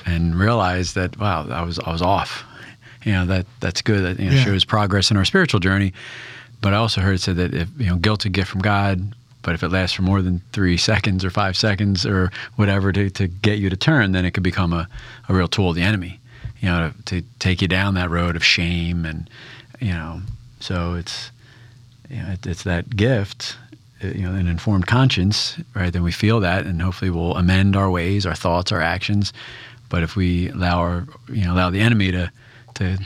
and 0.05 0.35
realize 0.35 0.93
that 0.93 1.17
wow, 1.19 1.47
I 1.49 1.61
was 1.63 1.79
I 1.79 1.91
was 1.91 2.01
off, 2.01 2.43
you 3.05 3.11
know, 3.13 3.25
that 3.25 3.45
that's 3.59 3.81
good. 3.81 4.03
That 4.03 4.19
you 4.23 4.29
know, 4.29 4.35
Yeah. 4.35 4.43
shows 4.43 4.65
progress 4.65 5.11
in 5.11 5.17
our 5.17 5.25
spiritual 5.25 5.59
journey. 5.59 5.93
But 6.61 6.73
I 6.73 6.77
also 6.77 7.01
heard 7.01 7.15
it 7.15 7.21
said 7.21 7.35
that 7.35 7.53
if 7.53 7.67
you 7.77 7.87
know, 7.87 7.97
guilt's 7.97 8.25
a 8.25 8.29
gift 8.29 8.49
from 8.51 8.61
God. 8.61 9.13
But 9.45 9.53
if 9.53 9.63
it 9.63 9.69
lasts 9.69 9.95
for 9.95 10.01
more 10.01 10.21
than 10.21 10.41
three 10.51 10.75
seconds 10.75 11.23
or 11.23 11.29
five 11.29 11.55
seconds 11.55 12.05
or 12.05 12.31
whatever 12.57 12.91
to, 12.91 13.09
to 13.11 13.27
get 13.27 13.59
you 13.59 13.69
to 13.69 13.77
turn, 13.77 14.11
then 14.11 14.25
it 14.25 14.31
could 14.31 14.43
become 14.43 14.73
a, 14.73 14.89
a 15.29 15.33
real 15.33 15.47
tool 15.47 15.69
of 15.69 15.75
the 15.75 15.83
enemy 15.83 16.19
you 16.65 16.71
know, 16.71 16.91
to, 17.05 17.21
to 17.21 17.27
take 17.37 17.61
you 17.61 17.67
down 17.67 17.93
that 17.93 18.09
road 18.09 18.35
of 18.35 18.43
shame 18.43 19.05
and, 19.05 19.29
you 19.79 19.91
know, 19.91 20.21
so 20.59 20.95
it's, 20.95 21.29
you 22.09 22.17
know, 22.17 22.31
it, 22.31 22.47
it's 22.47 22.63
that 22.63 22.95
gift, 22.95 23.55
uh, 24.03 24.07
you 24.07 24.23
know, 24.23 24.33
an 24.33 24.47
informed 24.47 24.87
conscience, 24.87 25.59
right? 25.75 25.93
Then 25.93 26.01
we 26.01 26.11
feel 26.11 26.39
that 26.39 26.65
and 26.65 26.81
hopefully 26.81 27.11
we'll 27.11 27.35
amend 27.35 27.75
our 27.75 27.89
ways, 27.89 28.25
our 28.25 28.33
thoughts, 28.33 28.71
our 28.71 28.81
actions. 28.81 29.31
But 29.89 30.01
if 30.01 30.15
we 30.15 30.49
allow 30.49 30.79
our, 30.79 31.07
you 31.29 31.45
know, 31.45 31.53
allow 31.53 31.69
the 31.69 31.81
enemy 31.81 32.11
to, 32.11 32.31
to 32.75 32.97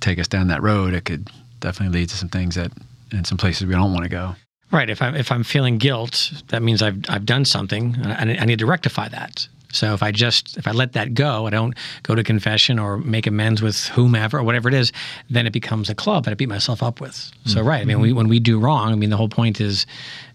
take 0.00 0.18
us 0.18 0.28
down 0.28 0.48
that 0.48 0.62
road, 0.62 0.94
it 0.94 1.04
could 1.04 1.28
definitely 1.60 2.00
lead 2.00 2.08
to 2.08 2.16
some 2.16 2.30
things 2.30 2.54
that, 2.54 2.72
in 3.12 3.26
some 3.26 3.36
places 3.36 3.66
we 3.66 3.74
don't 3.74 3.92
want 3.92 4.04
to 4.04 4.08
go. 4.08 4.34
Right. 4.72 4.88
If 4.88 5.02
I'm 5.02 5.14
if 5.14 5.30
I'm 5.30 5.44
feeling 5.44 5.76
guilt, 5.76 6.32
that 6.48 6.62
means 6.62 6.82
I've 6.82 7.04
I've 7.08 7.26
done 7.26 7.44
something, 7.44 7.94
and 8.02 8.30
I, 8.30 8.42
I 8.42 8.44
need 8.46 8.58
to 8.60 8.66
rectify 8.66 9.08
that. 9.08 9.46
So 9.72 9.94
if 9.94 10.02
I 10.02 10.12
just 10.12 10.56
if 10.56 10.66
I 10.66 10.72
let 10.72 10.92
that 10.92 11.14
go, 11.14 11.46
I 11.46 11.50
don't 11.50 11.74
go 12.02 12.14
to 12.14 12.22
confession 12.22 12.78
or 12.78 12.98
make 12.98 13.26
amends 13.26 13.60
with 13.60 13.86
whomever 13.88 14.38
or 14.38 14.42
whatever 14.42 14.68
it 14.68 14.74
is, 14.74 14.92
then 15.28 15.46
it 15.46 15.52
becomes 15.52 15.90
a 15.90 15.94
club 15.94 16.24
that 16.24 16.30
I 16.30 16.34
beat 16.34 16.48
myself 16.48 16.82
up 16.82 17.00
with. 17.00 17.30
So 17.46 17.60
mm. 17.60 17.66
right. 17.66 17.80
I 17.80 17.84
mean, 17.84 18.00
we, 18.00 18.08
mm-hmm. 18.08 18.16
when 18.18 18.28
we 18.28 18.38
do 18.38 18.58
wrong, 18.58 18.92
I 18.92 18.94
mean, 18.94 19.10
the 19.10 19.16
whole 19.16 19.30
point 19.30 19.60
is 19.60 19.86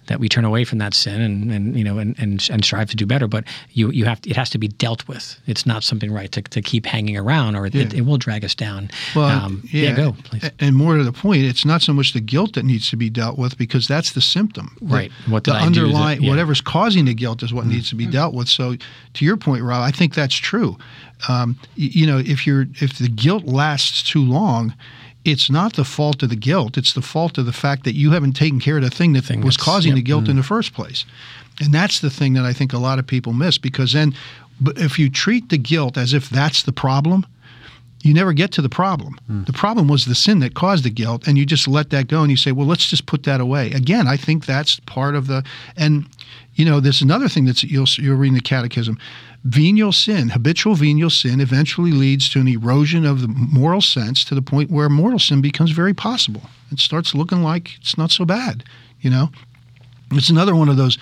that 0.07 0.19
we 0.19 0.27
turn 0.27 0.43
away 0.45 0.63
from 0.65 0.79
that 0.79 0.93
sin 0.93 1.21
and, 1.21 1.51
and 1.51 1.77
you 1.77 1.83
know 1.83 1.97
and, 1.99 2.17
and 2.19 2.47
and 2.51 2.63
strive 2.65 2.89
to 2.89 2.95
do 2.95 3.05
better. 3.05 3.27
But 3.27 3.43
you 3.71 3.91
you 3.91 4.05
have 4.05 4.19
to, 4.21 4.29
it 4.29 4.35
has 4.35 4.49
to 4.51 4.57
be 4.57 4.67
dealt 4.67 5.07
with. 5.07 5.39
It's 5.47 5.65
not 5.65 5.83
something 5.83 6.11
right 6.11 6.31
to, 6.31 6.41
to 6.41 6.61
keep 6.61 6.85
hanging 6.85 7.15
around, 7.17 7.55
or 7.55 7.65
it, 7.67 7.75
it, 7.75 7.93
Yeah. 7.93 7.99
it 7.99 8.05
will 8.05 8.17
drag 8.17 8.43
us 8.43 8.55
down. 8.55 8.89
Well, 9.15 9.27
Um, 9.45 9.61
yeah, 9.71 9.95
go 9.95 10.13
please. 10.23 10.49
And 10.59 10.75
more 10.75 10.97
to 10.97 11.03
the 11.03 11.11
point, 11.13 11.43
it's 11.43 11.65
not 11.65 11.81
so 11.81 11.93
much 11.93 12.13
the 12.13 12.21
guilt 12.21 12.53
that 12.55 12.63
needs 12.65 12.89
to 12.89 12.95
be 12.97 13.09
dealt 13.09 13.37
with 13.37 13.57
because 13.57 13.87
that's 13.87 14.13
the 14.13 14.21
symptom. 14.21 14.75
The- 14.81 14.87
Right. 14.97 15.11
What 15.27 15.43
the 15.43 15.51
did 15.51 15.57
I 15.61 15.65
do 15.69 15.73
that- 15.73 15.79
underlying, 15.85 16.21
yeah. 16.23 16.29
whatever's 16.29 16.61
causing 16.61 17.05
the 17.05 17.13
guilt 17.13 17.43
is 17.43 17.53
what 17.53 17.65
Mm-hmm. 17.65 17.73
needs 17.73 17.89
to 17.89 17.95
be 17.95 18.05
dealt 18.07 18.33
with. 18.33 18.47
So, 18.49 18.75
to 19.13 19.25
your 19.25 19.37
point, 19.37 19.63
Rob, 19.63 19.81
I 19.83 19.91
think 19.91 20.13
that's 20.15 20.35
true. 20.35 20.77
Um, 21.27 21.57
y- 21.77 21.89
you 21.93 22.05
know, 22.07 22.17
if 22.19 22.45
you're 22.47 22.67
if 22.81 22.97
the 22.97 23.09
guilt 23.09 23.45
lasts 23.45 24.03
too 24.03 24.23
long. 24.23 24.73
It's 25.27 25.49
not 25.49 25.73
the 25.73 25.83
fault 25.83 26.23
of 26.23 26.29
the 26.29 26.35
guilt. 26.35 26.77
It's 26.77 26.93
the 26.93 27.01
fault 27.01 27.37
of 27.37 27.45
the 27.45 27.53
fact 27.53 27.83
that 27.83 27.95
you 27.95 28.11
haven't 28.11 28.33
taken 28.33 28.59
care 28.59 28.77
of 28.77 28.83
the 28.83 28.89
thing 28.89 29.13
that 29.13 29.25
Thing 29.25 29.41
was 29.41 29.57
causing 29.57 29.93
the 29.93 29.99
yep. 29.99 30.05
guilt 30.05 30.27
in 30.27 30.35
mm. 30.35 30.37
the 30.37 30.43
first 30.43 30.73
place. 30.73 31.03
And 31.59 31.73
that's 31.73 31.99
the 31.99 32.09
thing 32.09 32.33
that 32.33 32.45
I 32.45 32.53
think 32.53 32.71
a 32.71 32.77
lot 32.77 32.97
of 32.97 33.05
people 33.05 33.33
miss 33.33 33.57
because 33.57 33.91
then, 33.93 34.13
if 34.77 34.97
you 34.97 35.09
treat 35.09 35.49
the 35.49 35.57
guilt 35.57 35.97
as 35.97 36.13
if 36.13 36.29
that's 36.29 36.63
the 36.63 36.71
problem, 36.71 37.25
you 38.03 38.13
never 38.13 38.31
get 38.31 38.51
to 38.53 38.61
the 38.61 38.69
problem. 38.69 39.17
Hmm. 39.27 39.43
The 39.43 39.53
problem 39.53 39.87
was 39.87 40.05
the 40.05 40.15
sin 40.15 40.39
that 40.39 40.53
caused 40.53 40.83
the 40.85 40.89
guilt, 40.89 41.27
and 41.27 41.37
you 41.37 41.45
just 41.45 41.67
let 41.67 41.89
that 41.89 42.07
go 42.07 42.21
and 42.21 42.31
you 42.31 42.37
say, 42.37 42.51
well, 42.51 42.67
let's 42.67 42.87
just 42.87 43.05
put 43.05 43.23
that 43.23 43.41
away. 43.41 43.71
Again, 43.71 44.07
I 44.07 44.17
think 44.17 44.45
that's 44.45 44.79
part 44.81 45.15
of 45.15 45.27
the, 45.27 45.43
and 45.75 46.05
you 46.55 46.65
know, 46.65 46.79
there's 46.79 47.01
another 47.01 47.27
thing 47.27 47.45
that's 47.45 47.63
you'll 47.63 47.87
you're 47.97 48.15
reading 48.15 48.35
the 48.35 48.41
Catechism. 48.41 48.97
Venial 49.43 49.91
sin, 49.91 50.29
habitual 50.29 50.75
venial 50.75 51.09
sin, 51.09 51.39
eventually 51.39 51.91
leads 51.91 52.29
to 52.29 52.39
an 52.39 52.47
erosion 52.47 53.05
of 53.05 53.21
the 53.21 53.27
moral 53.27 53.81
sense 53.81 54.23
to 54.25 54.35
the 54.35 54.41
point 54.41 54.69
where 54.69 54.89
mortal 54.89 55.19
sin 55.19 55.41
becomes 55.41 55.71
very 55.71 55.93
possible. 55.93 56.43
It 56.71 56.79
starts 56.79 57.15
looking 57.15 57.43
like 57.43 57.77
it's 57.79 57.97
not 57.97 58.11
so 58.11 58.25
bad. 58.25 58.63
You 58.99 59.09
know, 59.09 59.31
it's 60.11 60.29
another 60.29 60.55
one 60.55 60.69
of 60.69 60.77
those 60.77 60.97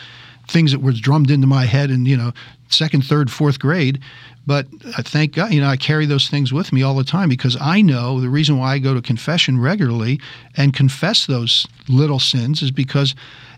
things 0.48 0.72
that 0.72 0.82
was 0.82 1.00
drummed 1.00 1.32
into 1.32 1.48
my 1.48 1.66
head 1.66 1.90
and 1.90 2.08
you 2.08 2.16
know 2.16 2.32
second, 2.70 3.04
third, 3.04 3.32
fourth 3.32 3.60
grade. 3.60 4.02
But 4.48 4.68
I 4.98 5.02
thank 5.02 5.34
God, 5.34 5.54
you 5.54 5.62
know, 5.62 5.68
I 5.68 5.78
carry 5.78 6.06
those 6.06 6.30
things 6.30 6.54
with 6.54 6.72
me 6.72 6.84
all 6.84 6.96
the 6.96 7.04
time 7.04 7.30
because 7.30 7.58
I 7.60 7.82
know 7.82 8.22
the 8.22 8.30
reason 8.30 8.60
why 8.60 8.74
I 8.74 8.80
go 8.80 8.94
to 8.94 9.02
confession 9.02 9.60
regularly 9.60 10.20
and 10.56 10.74
confess 10.74 11.26
those 11.26 11.66
little 11.88 12.20
sins 12.20 12.62
is 12.62 12.70
because 12.70 13.16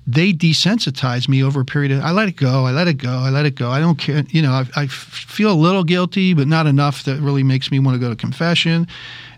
they 0.09 0.31
desensitize 0.31 1.27
me 1.27 1.43
over 1.43 1.59
a 1.59 1.65
period 1.65 1.91
of 1.91 2.01
I 2.01 2.11
let 2.11 2.29
it 2.29 2.37
go, 2.37 2.65
I 2.65 2.71
let 2.71 2.87
it 2.87 2.93
go, 2.93 3.11
I 3.11 3.29
let 3.29 3.45
it 3.45 3.55
go. 3.55 3.69
I 3.69 3.81
don't 3.81 3.97
care, 3.97 4.23
you 4.29 4.41
know, 4.41 4.51
I, 4.51 4.65
I 4.83 4.87
feel 4.87 5.51
a 5.51 5.53
little 5.53 5.83
guilty, 5.83 6.33
but 6.33 6.47
not 6.47 6.65
enough 6.65 7.03
that 7.03 7.19
really 7.19 7.43
makes 7.43 7.69
me 7.69 7.79
want 7.79 7.95
to 7.95 7.99
go 7.99 8.09
to 8.09 8.15
confession. 8.15 8.87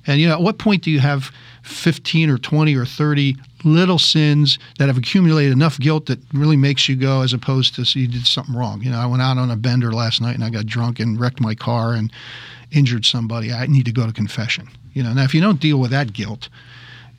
And 0.09 0.19
you 0.19 0.27
know, 0.27 0.33
at 0.33 0.41
what 0.41 0.57
point 0.57 0.81
do 0.81 0.89
you 0.89 0.99
have 0.99 1.31
15 1.61 2.31
or 2.31 2.39
20 2.39 2.75
or 2.75 2.83
30 2.83 3.35
little 3.63 3.99
sins 3.99 4.57
that 4.79 4.87
have 4.87 4.97
accumulated 4.97 5.53
enough 5.53 5.77
guilt 5.79 6.07
that 6.07 6.17
really 6.33 6.57
makes 6.57 6.89
you 6.89 6.95
go 6.95 7.21
as 7.21 7.31
opposed 7.31 7.75
to 7.75 7.85
so 7.85 7.99
you 7.99 8.07
did 8.07 8.25
something 8.25 8.55
wrong. 8.55 8.81
You 8.81 8.89
know, 8.89 8.97
I 8.97 9.05
went 9.05 9.21
out 9.21 9.37
on 9.37 9.51
a 9.51 9.55
bender 9.55 9.93
last 9.93 10.19
night 10.19 10.33
and 10.33 10.43
I 10.43 10.49
got 10.49 10.65
drunk 10.65 10.99
and 10.99 11.19
wrecked 11.19 11.39
my 11.39 11.53
car 11.53 11.93
and 11.93 12.11
injured 12.71 13.05
somebody. 13.05 13.53
I 13.53 13.67
need 13.67 13.85
to 13.85 13.91
go 13.91 14.07
to 14.07 14.11
confession. 14.11 14.67
You 14.93 15.03
know, 15.03 15.13
now 15.13 15.25
if 15.25 15.35
you 15.35 15.41
don't 15.41 15.59
deal 15.59 15.77
with 15.77 15.91
that 15.91 16.11
guilt, 16.11 16.49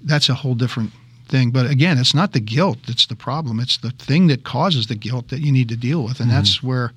that's 0.03 0.29
a 0.29 0.35
whole 0.35 0.57
different 0.57 0.91
thing. 1.29 1.53
But 1.53 1.71
again, 1.71 1.97
it's 1.97 2.15
not 2.15 2.33
the 2.33 2.41
guilt 2.41 2.79
that's 2.89 3.07
the 3.07 3.15
problem. 3.15 3.61
It's 3.61 3.79
the 3.79 3.91
thing 3.91 4.27
that 4.27 4.43
causes 4.43 4.89
the 4.89 4.97
guilt 4.97 5.29
that 5.29 5.43
you 5.43 5.53
need 5.53 5.69
to 5.69 5.77
deal 5.77 6.03
with. 6.03 6.19
And 6.19 6.29
mm-hmm. 6.29 6.39
that's 6.39 6.61
where 6.61 6.93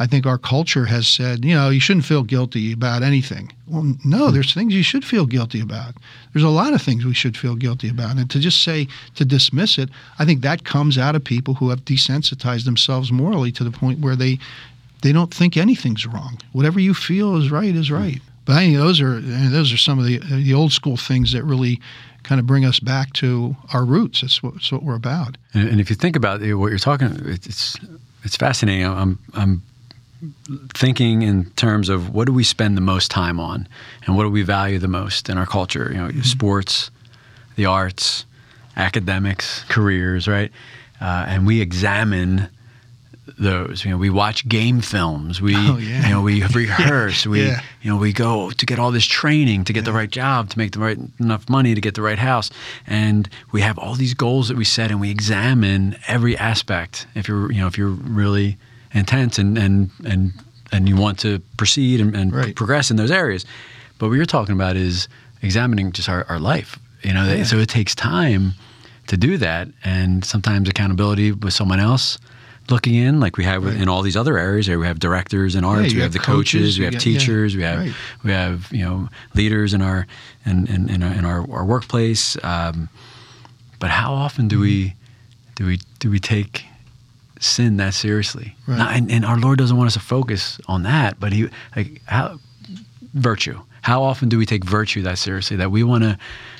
I 0.00 0.06
think 0.06 0.24
our 0.24 0.38
culture 0.38 0.86
has 0.86 1.06
said, 1.06 1.44
you 1.44 1.54
know, 1.54 1.68
you 1.68 1.78
shouldn't 1.78 2.06
feel 2.06 2.22
guilty 2.22 2.72
about 2.72 3.02
anything. 3.02 3.52
Well, 3.68 3.94
no, 4.02 4.28
hmm. 4.28 4.34
there's 4.34 4.54
things 4.54 4.72
you 4.72 4.82
should 4.82 5.04
feel 5.04 5.26
guilty 5.26 5.60
about. 5.60 5.94
There's 6.32 6.42
a 6.42 6.48
lot 6.48 6.72
of 6.72 6.80
things 6.80 7.04
we 7.04 7.12
should 7.12 7.36
feel 7.36 7.54
guilty 7.54 7.90
about. 7.90 8.16
And 8.16 8.30
to 8.30 8.40
just 8.40 8.62
say, 8.62 8.88
to 9.16 9.26
dismiss 9.26 9.76
it, 9.76 9.90
I 10.18 10.24
think 10.24 10.40
that 10.40 10.64
comes 10.64 10.96
out 10.96 11.14
of 11.14 11.22
people 11.22 11.52
who 11.52 11.68
have 11.68 11.84
desensitized 11.84 12.64
themselves 12.64 13.12
morally 13.12 13.52
to 13.52 13.62
the 13.62 13.70
point 13.70 14.00
where 14.00 14.16
they 14.16 14.38
they 15.02 15.12
don't 15.12 15.32
think 15.32 15.56
anything's 15.56 16.06
wrong. 16.06 16.38
Whatever 16.52 16.80
you 16.80 16.94
feel 16.94 17.36
is 17.36 17.50
right 17.50 17.74
is 17.74 17.90
right. 17.90 18.20
But 18.46 18.56
I 18.56 18.60
think 18.60 18.76
those 18.78 19.02
are 19.02 19.20
those 19.20 19.70
are 19.70 19.76
some 19.76 19.98
of 19.98 20.06
the 20.06 20.18
the 20.18 20.54
old 20.54 20.72
school 20.72 20.96
things 20.96 21.32
that 21.32 21.44
really 21.44 21.78
kind 22.22 22.38
of 22.38 22.46
bring 22.46 22.64
us 22.64 22.80
back 22.80 23.12
to 23.14 23.54
our 23.74 23.84
roots. 23.84 24.22
That's 24.22 24.42
what, 24.42 24.54
that's 24.54 24.72
what 24.72 24.82
we're 24.82 24.96
about. 24.96 25.36
And, 25.52 25.68
and 25.68 25.80
if 25.80 25.90
you 25.90 25.96
think 25.96 26.16
about 26.16 26.40
what 26.40 26.70
you're 26.70 26.78
talking, 26.78 27.20
it's 27.26 27.76
it's 28.24 28.36
fascinating. 28.36 28.86
I'm 28.86 29.18
I'm 29.34 29.62
thinking 30.74 31.22
in 31.22 31.46
terms 31.52 31.88
of 31.88 32.14
what 32.14 32.26
do 32.26 32.32
we 32.32 32.44
spend 32.44 32.76
the 32.76 32.82
most 32.82 33.10
time 33.10 33.40
on 33.40 33.66
and 34.06 34.16
what 34.16 34.24
do 34.24 34.30
we 34.30 34.42
value 34.42 34.78
the 34.78 34.88
most 34.88 35.28
in 35.28 35.38
our 35.38 35.46
culture 35.46 35.88
you 35.90 35.98
know 35.98 36.08
mm-hmm. 36.08 36.20
sports 36.20 36.90
the 37.56 37.64
arts 37.64 38.26
academics 38.76 39.64
careers 39.68 40.28
right 40.28 40.52
uh, 41.00 41.24
and 41.28 41.46
we 41.46 41.60
examine 41.60 42.48
those 43.38 43.84
you 43.84 43.90
know 43.90 43.96
we 43.96 44.10
watch 44.10 44.46
game 44.48 44.80
films 44.80 45.40
we 45.40 45.54
oh, 45.56 45.78
yeah. 45.78 46.06
you 46.06 46.14
know 46.14 46.20
we 46.20 46.42
rehearse 46.54 47.26
we 47.26 47.46
yeah. 47.46 47.60
you 47.80 47.90
know 47.90 47.96
we 47.96 48.12
go 48.12 48.50
to 48.50 48.66
get 48.66 48.78
all 48.78 48.90
this 48.90 49.06
training 49.06 49.64
to 49.64 49.72
get 49.72 49.80
yeah. 49.80 49.84
the 49.84 49.92
right 49.92 50.10
job 50.10 50.50
to 50.50 50.58
make 50.58 50.72
the 50.72 50.78
right 50.78 50.98
enough 51.18 51.48
money 51.48 51.74
to 51.74 51.80
get 51.80 51.94
the 51.94 52.02
right 52.02 52.18
house 52.18 52.50
and 52.86 53.28
we 53.52 53.60
have 53.60 53.78
all 53.78 53.94
these 53.94 54.14
goals 54.14 54.48
that 54.48 54.56
we 54.56 54.64
set 54.64 54.90
and 54.90 55.00
we 55.00 55.10
examine 55.10 55.96
every 56.08 56.36
aspect 56.36 57.06
if 57.14 57.28
you're 57.28 57.50
you 57.52 57.60
know 57.60 57.66
if 57.66 57.78
you're 57.78 57.88
really 57.88 58.58
intense 58.92 59.38
and 59.38 59.56
and 59.58 59.90
and 60.04 60.32
and 60.72 60.88
you 60.88 60.96
want 60.96 61.18
to 61.20 61.40
proceed 61.56 62.00
and, 62.00 62.14
and 62.14 62.32
right. 62.32 62.54
progress 62.54 62.90
in 62.90 62.96
those 62.96 63.10
areas. 63.10 63.44
But 63.98 64.08
what 64.08 64.14
you're 64.14 64.24
talking 64.24 64.54
about 64.54 64.76
is 64.76 65.08
examining 65.42 65.92
just 65.92 66.08
our, 66.08 66.24
our 66.28 66.38
life. 66.38 66.78
You 67.02 67.14
know, 67.14 67.24
yeah. 67.24 67.44
so 67.44 67.56
it 67.58 67.68
takes 67.68 67.94
time 67.94 68.52
to 69.06 69.16
do 69.16 69.36
that, 69.38 69.68
and 69.84 70.24
sometimes 70.24 70.68
accountability 70.68 71.32
with 71.32 71.52
someone 71.52 71.80
else 71.80 72.18
looking 72.70 72.94
in, 72.94 73.20
like 73.20 73.36
we 73.36 73.44
have 73.44 73.64
right. 73.64 73.74
in 73.74 73.88
all 73.88 74.02
these 74.02 74.16
other 74.16 74.38
areas. 74.38 74.68
We 74.68 74.86
have 74.86 74.98
directors 74.98 75.56
in 75.56 75.64
arts, 75.64 75.92
yeah, 75.92 75.96
we 75.96 76.02
have, 76.02 76.12
have 76.12 76.12
the 76.12 76.18
coaches, 76.18 76.60
coaches 76.60 76.78
we 76.78 76.84
have 76.84 76.98
teachers, 76.98 77.54
yeah, 77.54 77.58
we 77.58 77.64
have 77.64 77.78
right. 77.78 77.94
we 78.24 78.30
have 78.30 78.68
you 78.72 78.84
know 78.84 79.08
leaders 79.34 79.74
in 79.74 79.82
our 79.82 80.06
in 80.46 80.66
in, 80.66 80.88
in, 80.88 81.02
our, 81.02 81.12
in 81.12 81.24
our, 81.24 81.50
our 81.50 81.64
workplace. 81.64 82.36
Um, 82.44 82.88
but 83.78 83.90
how 83.90 84.12
often 84.12 84.46
do 84.46 84.60
we 84.60 84.94
do 85.56 85.66
we 85.66 85.80
do 85.98 86.10
we 86.10 86.18
take 86.18 86.64
sin 87.40 87.78
that 87.78 87.94
seriously. 87.94 88.54
Right. 88.66 88.78
Not, 88.78 88.96
and, 88.96 89.10
and, 89.10 89.24
our 89.24 89.38
Lord 89.38 89.58
doesn't 89.58 89.76
want 89.76 89.88
us 89.88 89.94
to 89.94 90.00
focus 90.00 90.60
on 90.68 90.84
that, 90.84 91.18
but 91.18 91.32
He, 91.32 91.48
like, 91.74 92.02
how, 92.06 92.38
virtue. 93.14 93.60
How 93.82 94.02
often 94.02 94.28
do 94.28 94.38
we 94.38 94.46
take 94.46 94.64
virtue 94.64 95.02
that 95.02 95.18
seriously? 95.18 95.56
That 95.56 95.70
we 95.70 95.82
want 95.82 96.04
to 96.04 96.18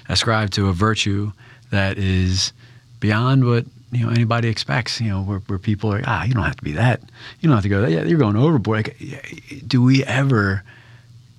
ascribe 0.08 0.50
to 0.52 0.68
a 0.68 0.72
virtue 0.72 1.32
that 1.70 1.98
is 1.98 2.52
beyond 2.98 3.46
what 3.46 3.66
you 3.92 4.06
know 4.06 4.10
anybody 4.10 4.48
expects. 4.48 5.00
You 5.00 5.10
know, 5.10 5.22
where, 5.22 5.38
where 5.40 5.58
people 5.58 5.92
are, 5.92 6.02
ah, 6.06 6.24
you 6.24 6.32
don't 6.32 6.44
have 6.44 6.56
to 6.56 6.64
be 6.64 6.72
that. 6.72 7.00
You 7.40 7.48
don't 7.48 7.56
have 7.56 7.62
to 7.62 7.68
go. 7.68 7.86
Yeah, 7.86 8.04
you're 8.04 8.18
going 8.18 8.36
overboard. 8.36 8.86
Like, 8.86 9.66
do 9.66 9.82
we 9.82 10.02
ever 10.04 10.62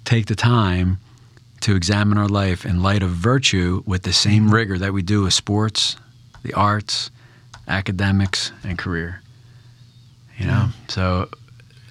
take 0.05 0.27
the 0.27 0.35
time 0.35 0.99
to 1.61 1.75
examine 1.75 2.17
our 2.17 2.27
life 2.27 2.65
in 2.65 2.83
light 2.83 3.03
of 3.03 3.09
virtue 3.09 3.83
with 3.85 4.03
the 4.03 4.13
same 4.13 4.45
mm-hmm. 4.45 4.53
rigor 4.53 4.77
that 4.77 4.93
we 4.93 5.01
do 5.01 5.23
with 5.23 5.33
sports, 5.33 5.95
the 6.43 6.53
arts, 6.53 7.09
academics, 7.67 8.51
and 8.63 8.77
career? 8.77 9.20
You 10.41 10.47
know, 10.47 10.69
so 10.87 11.29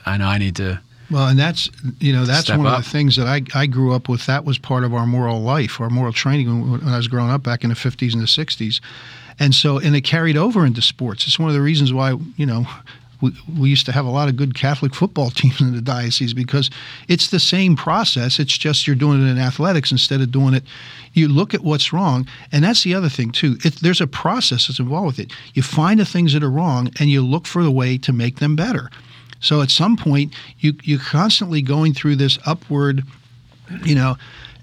I 0.05 0.17
know 0.17 0.27
I 0.27 0.39
need 0.39 0.57
to. 0.57 0.81
Well, 1.11 1.27
and 1.29 1.39
that's 1.39 1.71
you 1.99 2.13
know 2.13 2.25
that's 2.25 2.49
one 2.49 2.67
up. 2.67 2.79
of 2.79 2.85
the 2.85 2.91
things 2.91 3.17
that 3.17 3.27
I, 3.27 3.43
I 3.55 3.67
grew 3.67 3.95
up 3.95 4.09
with. 4.09 4.27
That 4.27 4.45
was 4.45 4.59
part 4.59 4.85
of 4.85 4.95
our 4.95 5.07
moral 5.07 5.41
life, 5.41 5.81
our 5.81 5.91
moral 5.91 6.13
training 6.13 6.71
when, 6.71 6.85
I 6.85 6.97
was 6.97 7.09
growing 7.09 7.31
up 7.31 7.43
back 7.43 7.65
in 7.65 7.71
the 7.71 7.77
fifties 7.77 8.15
and 8.15 8.23
the 8.23 8.29
sixties, 8.29 8.81
and 9.39 9.55
so 9.55 9.79
and 9.79 9.95
it 9.95 10.03
carried 10.03 10.37
over 10.37 10.65
into 10.65 10.83
sports. 10.83 11.27
It's 11.27 11.39
one 11.39 11.49
of 11.49 11.55
the 11.55 11.63
reasons 11.63 11.93
why 11.93 12.17
you 12.37 12.47
know 12.47 12.67
we, 13.21 13.33
we 13.59 13.69
used 13.69 13.87
to 13.87 13.93
have 13.93 14.07
a 14.07 14.11
lot 14.11 14.29
of 14.29 14.37
good 14.37 14.55
Catholic 14.55 14.95
football 14.95 15.31
teams 15.31 15.61
in 15.61 15.75
the 15.75 15.81
diocese 15.81 16.33
because 16.33 16.71
it's 17.09 17.31
the 17.31 17.41
same 17.41 17.77
process. 17.77 18.39
It's 18.39 18.57
just 18.57 18.87
you're 18.87 18.97
doing 18.97 19.27
it 19.27 19.31
in 19.31 19.39
athletics 19.39 19.93
instead 19.93 20.21
of 20.21 20.31
doing 20.31 20.55
it. 20.55 20.65
You 21.13 21.29
look 21.29 21.55
at 21.55 21.63
what's 21.63 21.93
wrong, 21.93 22.27
and 22.53 22.65
that's 22.65 22.85
the 22.85 22.95
other 22.95 23.09
thing 23.09 23.33
too. 23.33 23.57
It, 23.65 23.77
there's 23.77 24.01
a 24.01 24.07
process 24.07 24.67
that's 24.67 24.79
involved 24.79 25.19
with 25.19 25.27
it. 25.27 25.33
You 25.55 25.63
find 25.63 25.99
the 25.99 26.05
things 26.05 26.33
that 26.33 26.43
are 26.43 26.51
wrong, 26.51 26.91
and 26.99 27.11
you 27.11 27.23
look 27.25 27.47
for 27.47 27.63
the 27.63 27.71
way 27.71 27.99
to 27.99 28.13
make 28.13 28.39
them 28.39 28.57
better. 28.57 28.91
So 29.41 29.63
at 29.63 29.71
some 29.71 29.97
point, 29.97 30.35
you 30.59 30.75
you're 30.83 31.01
constantly 31.01 31.63
going 31.63 31.95
through 31.95 32.17
this 32.17 32.39
upward, 32.47 33.03
you 33.85 33.95
know 33.95 34.17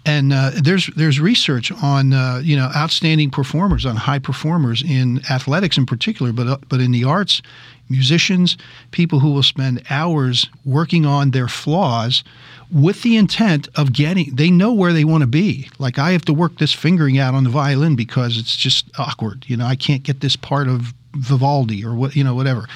and 0.08 0.32
uh, 0.32 0.52
there's 0.56 0.88
there's 0.96 1.20
research 1.20 1.72
on 1.84 2.13
uh, 2.13 2.41
you 2.41 2.56
know 2.56 2.72
outstanding 2.76 3.30
performers, 3.30 3.86
on 3.86 3.98
high 3.98 4.20
performers 4.20 4.82
in 4.82 5.22
athletics 5.30 5.78
in 5.78 5.86
particular, 5.86 6.32
but 6.32 6.48
uh, 6.48 6.58
but 6.70 6.80
in 6.80 6.91
the 6.91 7.04
arts, 7.04 7.41
musicians, 7.89 8.58
people 8.91 9.20
who 9.20 9.32
will 9.32 9.43
spend 9.43 9.84
hours 9.89 10.50
working 10.65 11.06
on 11.06 11.32
their 11.32 11.50
flaws 11.50 12.24
with 12.72 13.02
the 13.02 13.17
intent 13.17 13.67
of 13.76 13.91
getting 13.91 14.34
they 14.34 14.50
know 14.50 14.74
where 14.74 14.93
they 14.93 15.04
want 15.04 15.22
to 15.22 15.28
be. 15.28 15.70
Like 15.78 16.00
i 16.00 16.12
have 16.12 16.24
to 16.26 16.34
work 16.34 16.58
this 16.58 16.74
fingering 16.74 17.20
out 17.20 17.34
on 17.34 17.43
the 17.43 17.50
violin 17.50 17.96
because 17.96 18.38
it's 18.38 18.56
just 18.56 18.89
awkward 18.98 19.46
you 19.48 19.58
know 19.58 19.65
i 19.65 19.76
can't 19.76 20.04
get 20.04 20.22
this 20.22 20.36
part 20.36 20.67
of 20.67 20.93
vivaldi 21.17 21.84
or 21.84 21.93
what 21.95 22.15
you 22.15 22.23
know 22.23 22.36
whatever 22.36 22.67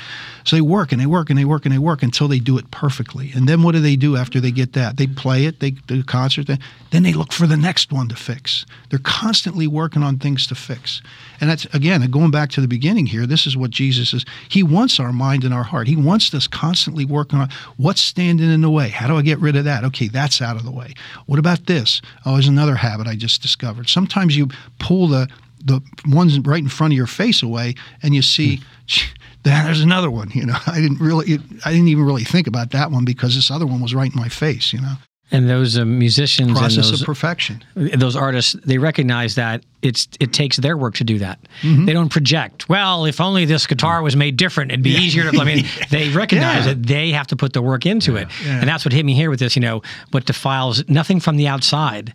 so 0.44 0.56
they 0.56 0.62
work 0.62 0.92
and 0.92 1.00
they 1.00 1.06
work 1.06 1.30
and 1.30 1.38
they 1.38 1.46
work 1.46 1.66
and 1.66 1.74
they 1.74 1.80
work 1.80 2.04
until 2.04 2.28
they 2.28 2.40
do 2.40 2.58
it 2.58 2.72
perfectly. 2.72 3.32
And 3.34 3.48
then 3.48 3.64
what 3.64 3.74
do 3.74 3.80
they 3.80 3.96
do 3.96 4.16
after 4.16 4.40
they 4.40 4.52
get 4.52 4.74
that? 4.74 4.98
They 4.98 5.08
play 5.08 5.46
it, 5.46 5.60
they 5.60 5.72
do 5.72 6.00
a 6.00 6.04
concert, 6.04 6.48
then 6.48 7.04
they 7.04 7.14
look 7.14 7.32
for 7.32 7.48
the 7.48 7.58
next 7.58 7.92
one 7.92 8.08
to 8.10 8.16
fix. 8.16 8.66
They're 8.90 9.00
constantly 9.00 9.68
working 9.68 10.04
on 10.04 10.18
things 10.18 10.48
to 10.48 10.56
fix. 10.56 11.02
And 11.40 11.50
that's, 11.50 11.66
again, 11.66 12.02
going 12.12 12.32
back 12.32 12.50
to 12.52 12.62
the 12.62 12.68
beginning 12.68 13.06
here, 13.06 13.26
this 13.26 13.46
is 13.46 13.56
what 13.56 13.72
Jesus 13.72 14.14
is. 14.14 14.26
He 14.50 14.64
wants 14.64 15.00
our 15.00 15.14
mind 15.14 15.44
and 15.44 15.54
our 15.54 15.64
heart. 15.64 15.88
He 15.88 15.96
wants 15.96 16.34
us 16.34 16.48
constantly 16.48 17.06
working 17.06 17.40
on 17.40 17.50
what's 17.78 18.02
standing 18.02 18.52
in 18.52 18.62
the 18.62 18.70
way? 18.70 18.90
How 18.90 19.08
do 19.08 19.18
I 19.18 19.22
get 19.22 19.40
rid 19.40 19.56
of 19.56 19.66
that? 19.66 19.84
Okay, 19.86 20.08
that's 20.08 20.42
out 20.42 20.56
of 20.56 20.64
the 20.64 20.72
way. 20.72 20.94
What 21.28 21.40
about 21.40 21.68
this? 21.68 22.02
Oh, 22.26 22.34
there's 22.34 22.48
another 22.48 22.76
habit 22.76 23.08
I 23.08 23.16
just 23.16 23.42
discovered. 23.42 23.90
Sometimes 23.90 24.36
you 24.36 24.50
pull 24.80 25.08
the 25.08 25.28
the 25.62 25.82
ones 26.08 26.40
right 26.40 26.62
in 26.62 26.70
front 26.70 26.94
of 26.94 26.98
your 26.98 27.08
face 27.08 27.44
away 27.44 27.76
and 28.04 28.14
you 28.16 28.22
see 28.22 28.62
there's 29.44 29.82
another 29.82 30.12
one. 30.12 30.30
You 30.32 30.46
know, 30.46 30.58
I 30.68 30.80
didn't 30.82 31.00
really, 31.00 31.40
I 31.66 31.72
didn't 31.72 31.88
even 31.88 32.04
really 32.04 32.24
think 32.24 32.48
about 32.48 32.72
that 32.72 32.92
one 32.92 33.06
because 33.06 33.36
this 33.36 33.52
other 33.52 33.66
one 33.66 33.82
was 33.82 33.94
right 33.94 34.12
in 34.12 34.20
my 34.20 34.30
face. 34.30 34.74
You 34.74 34.82
know. 34.82 34.96
And 35.34 35.50
those 35.50 35.78
uh, 35.78 35.86
musicians 35.86 36.52
process 36.52 36.88
and 36.88 36.94
those, 36.94 37.02
of 37.02 37.06
perfection. 37.06 37.64
Those 37.74 38.18
artists, 38.18 38.54
they 38.66 38.78
recognize 38.78 39.36
that 39.36 39.64
it's 39.82 40.10
it 40.20 40.34
takes 40.34 40.58
their 40.58 40.76
work 40.76 40.96
to 40.96 41.06
do 41.06 41.20
that. 41.20 41.40
Mm-hmm. 41.62 41.86
They 41.86 41.94
don't 41.94 42.10
project. 42.10 42.68
Well, 42.68 43.06
if 43.06 43.22
only 43.22 43.46
this 43.46 43.66
guitar 43.66 44.02
was 44.02 44.18
made 44.18 44.36
different, 44.36 44.72
it'd 44.74 44.84
be 44.84 44.90
yeah. 44.90 45.00
easier 45.00 45.32
to. 45.32 45.40
I 45.40 45.46
mean, 45.46 45.66
they 45.90 46.10
recognize 46.10 46.66
yeah. 46.66 46.74
that 46.74 46.84
they 46.86 47.12
have 47.12 47.28
to 47.28 47.38
put 47.38 47.54
the 47.54 47.62
work 47.62 47.86
into 47.86 48.16
yeah. 48.16 48.24
it, 48.24 48.28
and 48.46 48.68
that's 48.68 48.84
what 48.84 48.92
hit 48.92 49.06
me 49.06 49.14
here 49.14 49.30
with 49.30 49.40
this. 49.40 49.56
You 49.56 49.62
know, 49.62 49.82
what 50.12 50.26
defiles 50.26 50.84
nothing 50.90 51.22
from 51.22 51.38
the 51.38 51.48
outside 51.48 52.14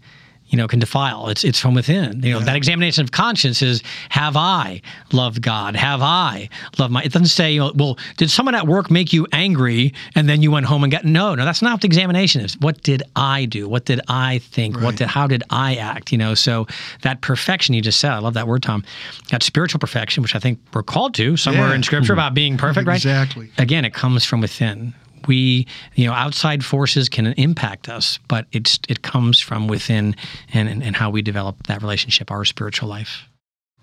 you 0.48 0.56
know, 0.56 0.68
can 0.68 0.78
defile. 0.78 1.28
It's 1.28 1.44
it's 1.44 1.58
from 1.58 1.74
within. 1.74 2.22
You 2.22 2.32
know, 2.32 2.38
yeah. 2.38 2.44
that 2.44 2.56
examination 2.56 3.04
of 3.04 3.10
conscience 3.10 3.62
is: 3.62 3.82
Have 4.10 4.36
I 4.36 4.80
loved 5.12 5.42
God? 5.42 5.76
Have 5.76 6.02
I 6.02 6.48
loved 6.78 6.92
my? 6.92 7.02
It 7.02 7.12
doesn't 7.12 7.28
say, 7.28 7.52
you 7.52 7.60
know, 7.60 7.72
well, 7.74 7.98
did 8.16 8.30
someone 8.30 8.54
at 8.54 8.66
work 8.66 8.90
make 8.90 9.12
you 9.12 9.26
angry 9.32 9.92
and 10.14 10.28
then 10.28 10.42
you 10.42 10.50
went 10.50 10.66
home 10.66 10.84
and 10.84 10.92
got? 10.92 11.04
No, 11.04 11.34
no, 11.34 11.44
that's 11.44 11.62
not 11.62 11.72
what 11.72 11.80
the 11.80 11.86
examination 11.86 12.40
is. 12.42 12.56
What 12.58 12.82
did 12.82 13.02
I 13.16 13.46
do? 13.46 13.68
What 13.68 13.84
did 13.84 14.00
I 14.08 14.38
think? 14.38 14.76
Right. 14.76 14.84
What 14.84 14.96
did? 14.96 15.08
How 15.08 15.26
did 15.26 15.42
I 15.50 15.76
act? 15.76 16.12
You 16.12 16.18
know, 16.18 16.34
so 16.34 16.66
that 17.02 17.20
perfection 17.20 17.74
you 17.74 17.82
just 17.82 18.00
said. 18.00 18.12
I 18.12 18.18
love 18.18 18.34
that 18.34 18.46
word, 18.46 18.62
Tom. 18.62 18.84
That 19.30 19.42
spiritual 19.42 19.80
perfection, 19.80 20.22
which 20.22 20.34
I 20.34 20.38
think 20.38 20.58
we're 20.72 20.82
called 20.82 21.14
to 21.14 21.36
somewhere 21.36 21.68
yeah. 21.68 21.74
in 21.74 21.82
Scripture 21.82 22.12
mm-hmm. 22.12 22.20
about 22.20 22.34
being 22.34 22.56
perfect, 22.56 22.86
right? 22.86 22.96
Exactly. 22.96 23.50
Again, 23.58 23.84
it 23.84 23.94
comes 23.94 24.24
from 24.24 24.40
within 24.40 24.94
we, 25.26 25.66
you 25.94 26.06
know, 26.06 26.12
outside 26.12 26.64
forces 26.64 27.08
can 27.08 27.26
impact 27.34 27.88
us, 27.88 28.18
but 28.28 28.46
it's 28.52 28.78
it 28.88 29.02
comes 29.02 29.40
from 29.40 29.68
within 29.68 30.16
and, 30.52 30.68
and, 30.68 30.82
and 30.82 30.96
how 30.96 31.10
we 31.10 31.22
develop 31.22 31.66
that 31.66 31.82
relationship, 31.82 32.30
our 32.30 32.44
spiritual 32.44 32.88
life. 32.88 33.24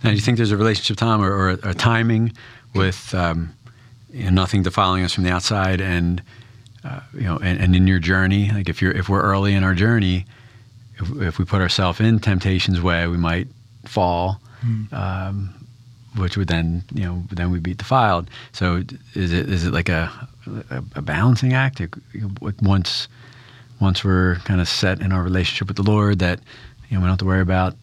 Now, 0.03 0.09
do 0.09 0.15
you 0.15 0.21
think 0.21 0.37
there's 0.37 0.51
a 0.51 0.57
relationship 0.57 0.97
time 0.97 1.21
or, 1.21 1.31
or 1.31 1.49
a 1.63 1.73
timing 1.73 2.33
with 2.75 3.13
um, 3.13 3.53
you 4.11 4.25
know, 4.25 4.31
nothing 4.31 4.63
defiling 4.63 5.03
us 5.03 5.13
from 5.13 5.23
the 5.23 5.31
outside 5.31 5.79
and 5.79 6.21
uh, 6.83 6.99
you 7.13 7.23
know, 7.23 7.37
and, 7.37 7.61
and, 7.61 7.75
in 7.75 7.87
your 7.87 7.99
journey, 7.99 8.51
like 8.51 8.67
if 8.67 8.81
you're 8.81 8.91
if 8.91 9.07
we're 9.07 9.21
early 9.21 9.53
in 9.53 9.63
our 9.63 9.73
journey, 9.73 10.25
if, 10.99 11.09
if 11.21 11.39
we 11.39 11.45
put 11.45 11.61
ourselves 11.61 12.01
in 12.01 12.19
temptation's 12.19 12.81
way, 12.81 13.07
we 13.07 13.15
might 13.15 13.47
fall, 13.85 14.41
mm. 14.65 14.91
um, 14.91 15.53
which 16.17 16.35
would 16.35 16.49
then 16.49 16.83
you 16.93 17.05
know 17.05 17.23
then 17.31 17.51
we'd 17.51 17.63
be 17.63 17.73
defiled. 17.73 18.29
So 18.51 18.83
is 19.13 19.31
it 19.31 19.49
is 19.49 19.65
it 19.65 19.71
like 19.71 19.87
a 19.87 20.11
a, 20.69 20.83
a 20.95 21.01
balancing 21.01 21.53
act? 21.53 21.81
Once 22.61 23.07
once 23.79 24.03
we're 24.03 24.35
kind 24.45 24.61
of 24.61 24.67
set 24.67 25.01
in 25.01 25.11
our 25.11 25.23
relationship 25.23 25.67
with 25.67 25.77
the 25.77 25.83
Lord, 25.83 26.19
that 26.19 26.39
you 26.89 26.95
know 26.95 27.01
we 27.01 27.03
don't 27.03 27.11
have 27.11 27.19
to 27.19 27.25
worry 27.25 27.41
about 27.41 27.75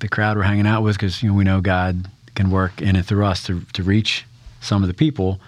the 0.00 0.08
crowd 0.08 0.36
we're 0.36 0.42
hanging 0.42 0.66
out 0.66 0.82
with 0.82 0.96
because 0.96 1.22
you 1.22 1.30
know 1.30 1.34
we 1.34 1.44
know 1.44 1.60
God 1.60 2.08
can 2.34 2.50
work 2.50 2.82
in 2.82 2.96
and 2.96 3.06
through 3.06 3.24
us 3.24 3.42
to 3.44 3.60
to 3.72 3.82
reach 3.82 4.24
some 4.60 4.82
of 4.82 4.88
the 4.88 4.94
people, 4.94 5.40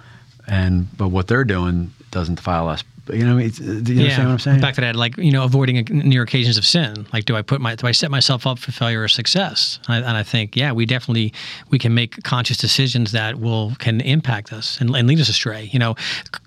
and 0.47 0.89
but 0.97 1.09
what 1.09 1.27
they're 1.27 1.45
doing 1.45 1.93
doesn't 2.11 2.37
defile 2.37 2.69
us 2.69 2.83
you 3.15 3.25
know, 3.25 3.39
it's, 3.39 3.59
do 3.59 3.65
you 3.65 4.01
yeah. 4.01 4.05
understand 4.05 4.29
what 4.29 4.33
I'm 4.33 4.39
saying? 4.39 4.61
Back 4.61 4.75
to 4.75 4.81
that, 4.83 4.97
like 4.97 5.17
you 5.17 5.33
know, 5.33 5.45
avoiding 5.45 5.87
near 5.91 6.23
occasions 6.23 6.59
of 6.59 6.67
sin. 6.67 7.07
Like, 7.13 7.25
do 7.25 7.37
I 7.37 7.43
put 7.43 7.61
my 7.61 7.75
do 7.75 7.87
I 7.87 7.93
set 7.93 8.11
myself 8.11 8.47
up 8.47 8.59
for 8.59 8.73
failure 8.73 9.03
or 9.03 9.09
success? 9.09 9.79
And 9.89 10.05
I, 10.05 10.09
and 10.09 10.17
I 10.17 10.23
think, 10.23 10.57
yeah, 10.57 10.73
we 10.73 10.87
definitely 10.87 11.33
we 11.71 11.79
can 11.79 11.95
make 11.95 12.23
conscious 12.23 12.57
decisions 12.57 13.13
that 13.13 13.39
will 13.39 13.75
can 13.79 14.01
impact 14.01 14.53
us 14.53 14.81
and, 14.81 14.95
and 14.95 15.09
lead 15.09 15.21
us 15.21 15.29
astray. 15.29 15.71
You 15.73 15.79
know, 15.79 15.97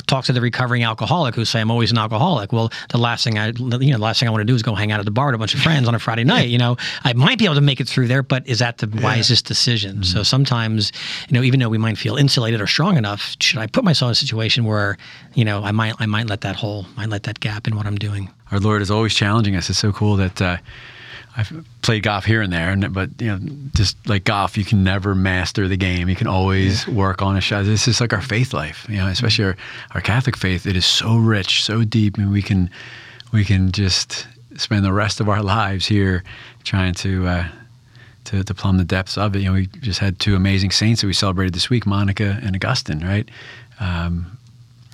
talk 0.07 0.25
to 0.25 0.33
the 0.33 0.41
recovering 0.41 0.83
alcoholic 0.83 1.35
who 1.35 1.45
say 1.45 1.61
I'm 1.61 1.71
always 1.71 1.91
an 1.91 1.97
alcoholic. 1.97 2.51
Well, 2.51 2.71
the 2.89 2.97
last 2.97 3.23
thing 3.23 3.37
I 3.37 3.47
you 3.47 3.69
know 3.69 3.77
the 3.77 3.97
last 3.97 4.19
thing 4.19 4.27
I 4.27 4.31
want 4.31 4.41
to 4.41 4.45
do 4.45 4.55
is 4.55 4.63
go 4.63 4.75
hang 4.75 4.91
out 4.91 4.99
at 4.99 5.05
the 5.05 5.11
bar 5.11 5.27
with 5.27 5.35
a 5.35 5.37
bunch 5.37 5.53
of 5.53 5.61
friends 5.61 5.87
on 5.87 5.95
a 5.95 5.99
Friday 5.99 6.23
night. 6.23 6.49
You 6.49 6.57
know, 6.57 6.77
I 7.03 7.13
might 7.13 7.39
be 7.39 7.45
able 7.45 7.55
to 7.55 7.61
make 7.61 7.79
it 7.79 7.87
through 7.87 8.07
there, 8.07 8.23
but 8.23 8.47
is 8.47 8.59
that 8.59 8.79
the 8.79 8.87
yeah. 8.87 9.03
wisest 9.03 9.45
decision? 9.45 9.97
Mm-hmm. 9.97 10.03
So 10.03 10.23
sometimes, 10.23 10.91
you 11.29 11.33
know, 11.33 11.43
even 11.43 11.59
though 11.59 11.69
we 11.69 11.77
might 11.77 11.97
feel 11.97 12.17
insulated 12.17 12.61
or 12.61 12.67
strong 12.67 12.97
enough, 12.97 13.35
should 13.39 13.59
I 13.59 13.67
put 13.67 13.83
myself 13.83 14.09
in 14.09 14.11
a 14.11 14.15
situation 14.15 14.65
where 14.65 14.97
you 15.33 15.45
know 15.45 15.63
I 15.63 15.71
might 15.71 15.95
I 15.99 16.05
might 16.05 16.27
let 16.27 16.41
that 16.41 16.50
hole 16.55 16.85
might 16.95 17.09
let 17.09 17.23
that 17.23 17.31
that 17.31 17.39
gap 17.39 17.65
in 17.65 17.77
what 17.77 17.85
I'm 17.85 17.97
doing. 17.97 18.29
Our 18.51 18.59
Lord 18.59 18.81
is 18.81 18.91
always 18.91 19.13
challenging 19.13 19.55
us. 19.55 19.69
It's 19.69 19.79
so 19.79 19.93
cool 19.93 20.17
that 20.17 20.41
uh, 20.41 20.57
I've 21.37 21.65
played 21.81 22.03
golf 22.03 22.25
here 22.25 22.41
and 22.41 22.51
there, 22.51 22.71
and, 22.71 22.93
but 22.93 23.09
you 23.21 23.27
know, 23.27 23.39
just 23.73 23.95
like 24.05 24.25
golf, 24.25 24.57
you 24.57 24.65
can 24.65 24.83
never 24.83 25.15
master 25.15 25.69
the 25.69 25.77
game. 25.77 26.09
You 26.09 26.15
can 26.17 26.27
always 26.27 26.85
yeah. 26.85 26.93
work 26.93 27.21
on 27.21 27.37
a 27.37 27.41
shot. 27.41 27.63
This 27.63 27.87
is 27.87 28.01
like 28.01 28.11
our 28.11 28.21
faith 28.21 28.53
life, 28.53 28.85
you 28.89 28.97
know, 28.97 29.07
especially 29.07 29.45
our, 29.45 29.57
our 29.95 30.01
Catholic 30.01 30.35
faith. 30.35 30.65
It 30.65 30.75
is 30.75 30.85
so 30.85 31.15
rich, 31.15 31.63
so 31.63 31.85
deep, 31.85 32.17
and 32.17 32.31
we 32.31 32.41
can 32.41 32.69
we 33.31 33.45
can 33.45 33.71
just 33.71 34.27
spend 34.57 34.83
the 34.83 34.93
rest 34.93 35.21
of 35.21 35.29
our 35.29 35.41
lives 35.57 35.85
here 35.85 36.23
trying 36.63 36.93
to. 36.95 37.27
Uh, 37.27 37.47
to, 38.23 38.43
to 38.43 38.53
plumb 38.53 38.77
the 38.77 38.83
depths 38.83 39.17
of 39.17 39.35
it. 39.35 39.39
You 39.39 39.45
know, 39.45 39.53
we 39.53 39.65
just 39.65 39.97
had 39.97 40.19
two 40.19 40.35
amazing 40.35 40.69
saints 40.69 41.01
that 41.01 41.07
we 41.07 41.13
celebrated 41.13 41.55
this 41.55 41.71
week, 41.71 41.87
Monica 41.87 42.39
and 42.43 42.55
Augustine, 42.55 42.99
right? 42.99 43.27
Um, 43.79 44.37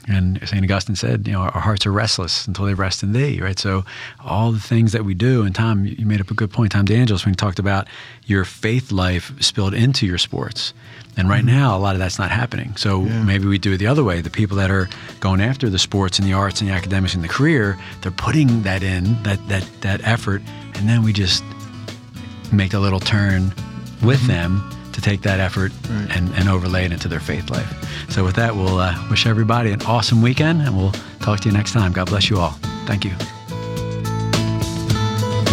and 0.07 0.39
St. 0.47 0.63
Augustine 0.63 0.95
said, 0.95 1.27
you 1.27 1.33
know, 1.33 1.41
our 1.41 1.61
hearts 1.61 1.85
are 1.85 1.91
restless 1.91 2.47
until 2.47 2.65
they 2.65 2.73
rest 2.73 3.03
in 3.03 3.11
thee, 3.11 3.41
right? 3.41 3.59
So 3.59 3.83
all 4.23 4.51
the 4.51 4.59
things 4.59 4.93
that 4.93 5.03
we 5.03 5.13
do, 5.13 5.43
and 5.43 5.53
Tom, 5.53 5.85
you 5.85 6.05
made 6.05 6.21
up 6.21 6.31
a 6.31 6.33
good 6.33 6.51
point, 6.51 6.71
Tom 6.71 6.85
DeAngelis, 6.85 7.25
when 7.25 7.33
you 7.33 7.35
talked 7.35 7.59
about 7.59 7.87
your 8.25 8.45
faith 8.45 8.91
life 8.91 9.33
spilled 9.41 9.73
into 9.73 10.05
your 10.05 10.17
sports. 10.17 10.73
And 11.17 11.27
right 11.27 11.43
mm-hmm. 11.43 11.57
now, 11.57 11.75
a 11.75 11.79
lot 11.79 11.95
of 11.95 11.99
that's 11.99 12.19
not 12.19 12.31
happening. 12.31 12.75
So 12.77 13.03
yeah. 13.03 13.23
maybe 13.23 13.47
we 13.47 13.57
do 13.57 13.73
it 13.73 13.77
the 13.77 13.87
other 13.87 14.03
way. 14.03 14.21
The 14.21 14.29
people 14.29 14.55
that 14.57 14.71
are 14.71 14.87
going 15.19 15.41
after 15.41 15.69
the 15.69 15.79
sports 15.79 16.19
and 16.19 16.27
the 16.27 16.33
arts 16.33 16.61
and 16.61 16.69
the 16.69 16.73
academics 16.73 17.13
and 17.13 17.23
the 17.23 17.27
career, 17.27 17.77
they're 18.01 18.11
putting 18.11 18.63
that 18.63 18.83
in, 18.83 19.21
that, 19.23 19.45
that, 19.49 19.67
that 19.81 20.01
effort, 20.07 20.41
and 20.75 20.87
then 20.87 21.03
we 21.03 21.11
just 21.11 21.43
make 22.53 22.73
a 22.73 22.79
little 22.79 22.99
turn 22.99 23.53
with 24.03 24.19
mm-hmm. 24.19 24.27
them 24.27 24.76
to 24.97 25.01
take 25.01 25.21
that 25.21 25.39
effort 25.39 25.71
right. 25.91 26.17
and, 26.17 26.33
and 26.33 26.49
overlay 26.49 26.83
it 26.83 26.91
into 26.91 27.07
their 27.07 27.19
faith 27.19 27.51
life. 27.51 28.09
So, 28.09 28.23
with 28.23 28.35
that, 28.35 28.55
we'll 28.55 28.79
uh, 28.79 28.97
wish 29.11 29.27
everybody 29.27 29.71
an 29.71 29.83
awesome 29.83 30.23
weekend 30.23 30.63
and 30.63 30.75
we'll 30.75 30.91
talk 31.19 31.39
to 31.41 31.49
you 31.49 31.53
next 31.53 31.73
time. 31.73 31.91
God 31.91 32.07
bless 32.07 32.31
you 32.31 32.39
all. 32.39 32.57
Thank 32.87 33.05
you. 33.05 33.11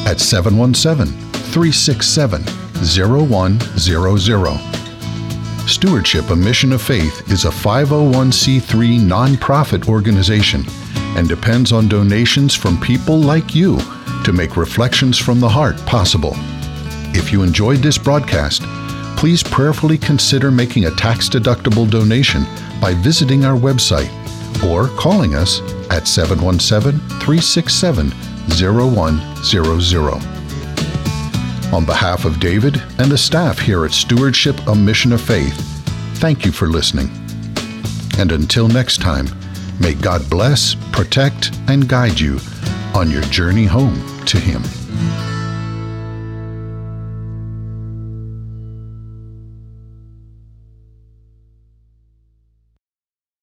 at 0.08 0.19
717 0.19 1.13
367 1.52 2.43
0100. 2.84 4.60
Stewardship, 5.67 6.30
a 6.30 6.36
Mission 6.36 6.71
of 6.74 6.82
Faith, 6.82 7.32
is 7.32 7.45
a 7.45 7.50
501c3 7.50 9.00
nonprofit 9.00 9.89
organization 9.89 10.63
and 11.17 11.28
depends 11.28 11.71
on 11.71 11.88
donations 11.88 12.54
from 12.54 12.80
people 12.80 13.19
like 13.19 13.56
you 13.56 13.80
to 14.25 14.33
make 14.33 14.57
Reflections 14.57 15.19
from 15.19 15.39
the 15.39 15.47
Heart 15.47 15.77
possible. 15.85 16.33
If 17.13 17.31
you 17.31 17.43
enjoyed 17.43 17.77
this 17.77 17.99
broadcast, 17.99 18.63
please 19.17 19.43
prayerfully 19.43 19.99
consider 19.99 20.49
making 20.49 20.85
a 20.85 20.95
tax 20.95 21.29
deductible 21.29 21.88
donation 21.88 22.43
by 22.81 22.95
visiting 22.95 23.45
our 23.45 23.55
website 23.55 24.09
or 24.63 24.88
calling 24.97 25.35
us 25.35 25.61
at 25.91 26.07
717 26.07 26.99
367 27.19 28.09
0100. 28.49 30.13
On 31.71 31.85
behalf 31.85 32.25
of 32.25 32.39
David 32.39 32.81
and 32.97 33.11
the 33.11 33.17
staff 33.17 33.59
here 33.59 33.85
at 33.85 33.91
Stewardship, 33.91 34.59
a 34.65 34.75
Mission 34.75 35.13
of 35.13 35.21
Faith, 35.21 35.55
thank 36.17 36.45
you 36.45 36.51
for 36.51 36.67
listening. 36.67 37.11
And 38.17 38.31
until 38.31 38.67
next 38.67 39.01
time, 39.01 39.27
may 39.79 39.93
God 39.93 40.27
bless, 40.31 40.73
protect, 40.91 41.55
and 41.67 41.88
guide 41.88 42.19
you 42.19 42.39
on 42.95 43.11
your 43.11 43.21
journey 43.23 43.65
home 43.65 44.14
to 44.25 44.39
Him. 44.39 45.35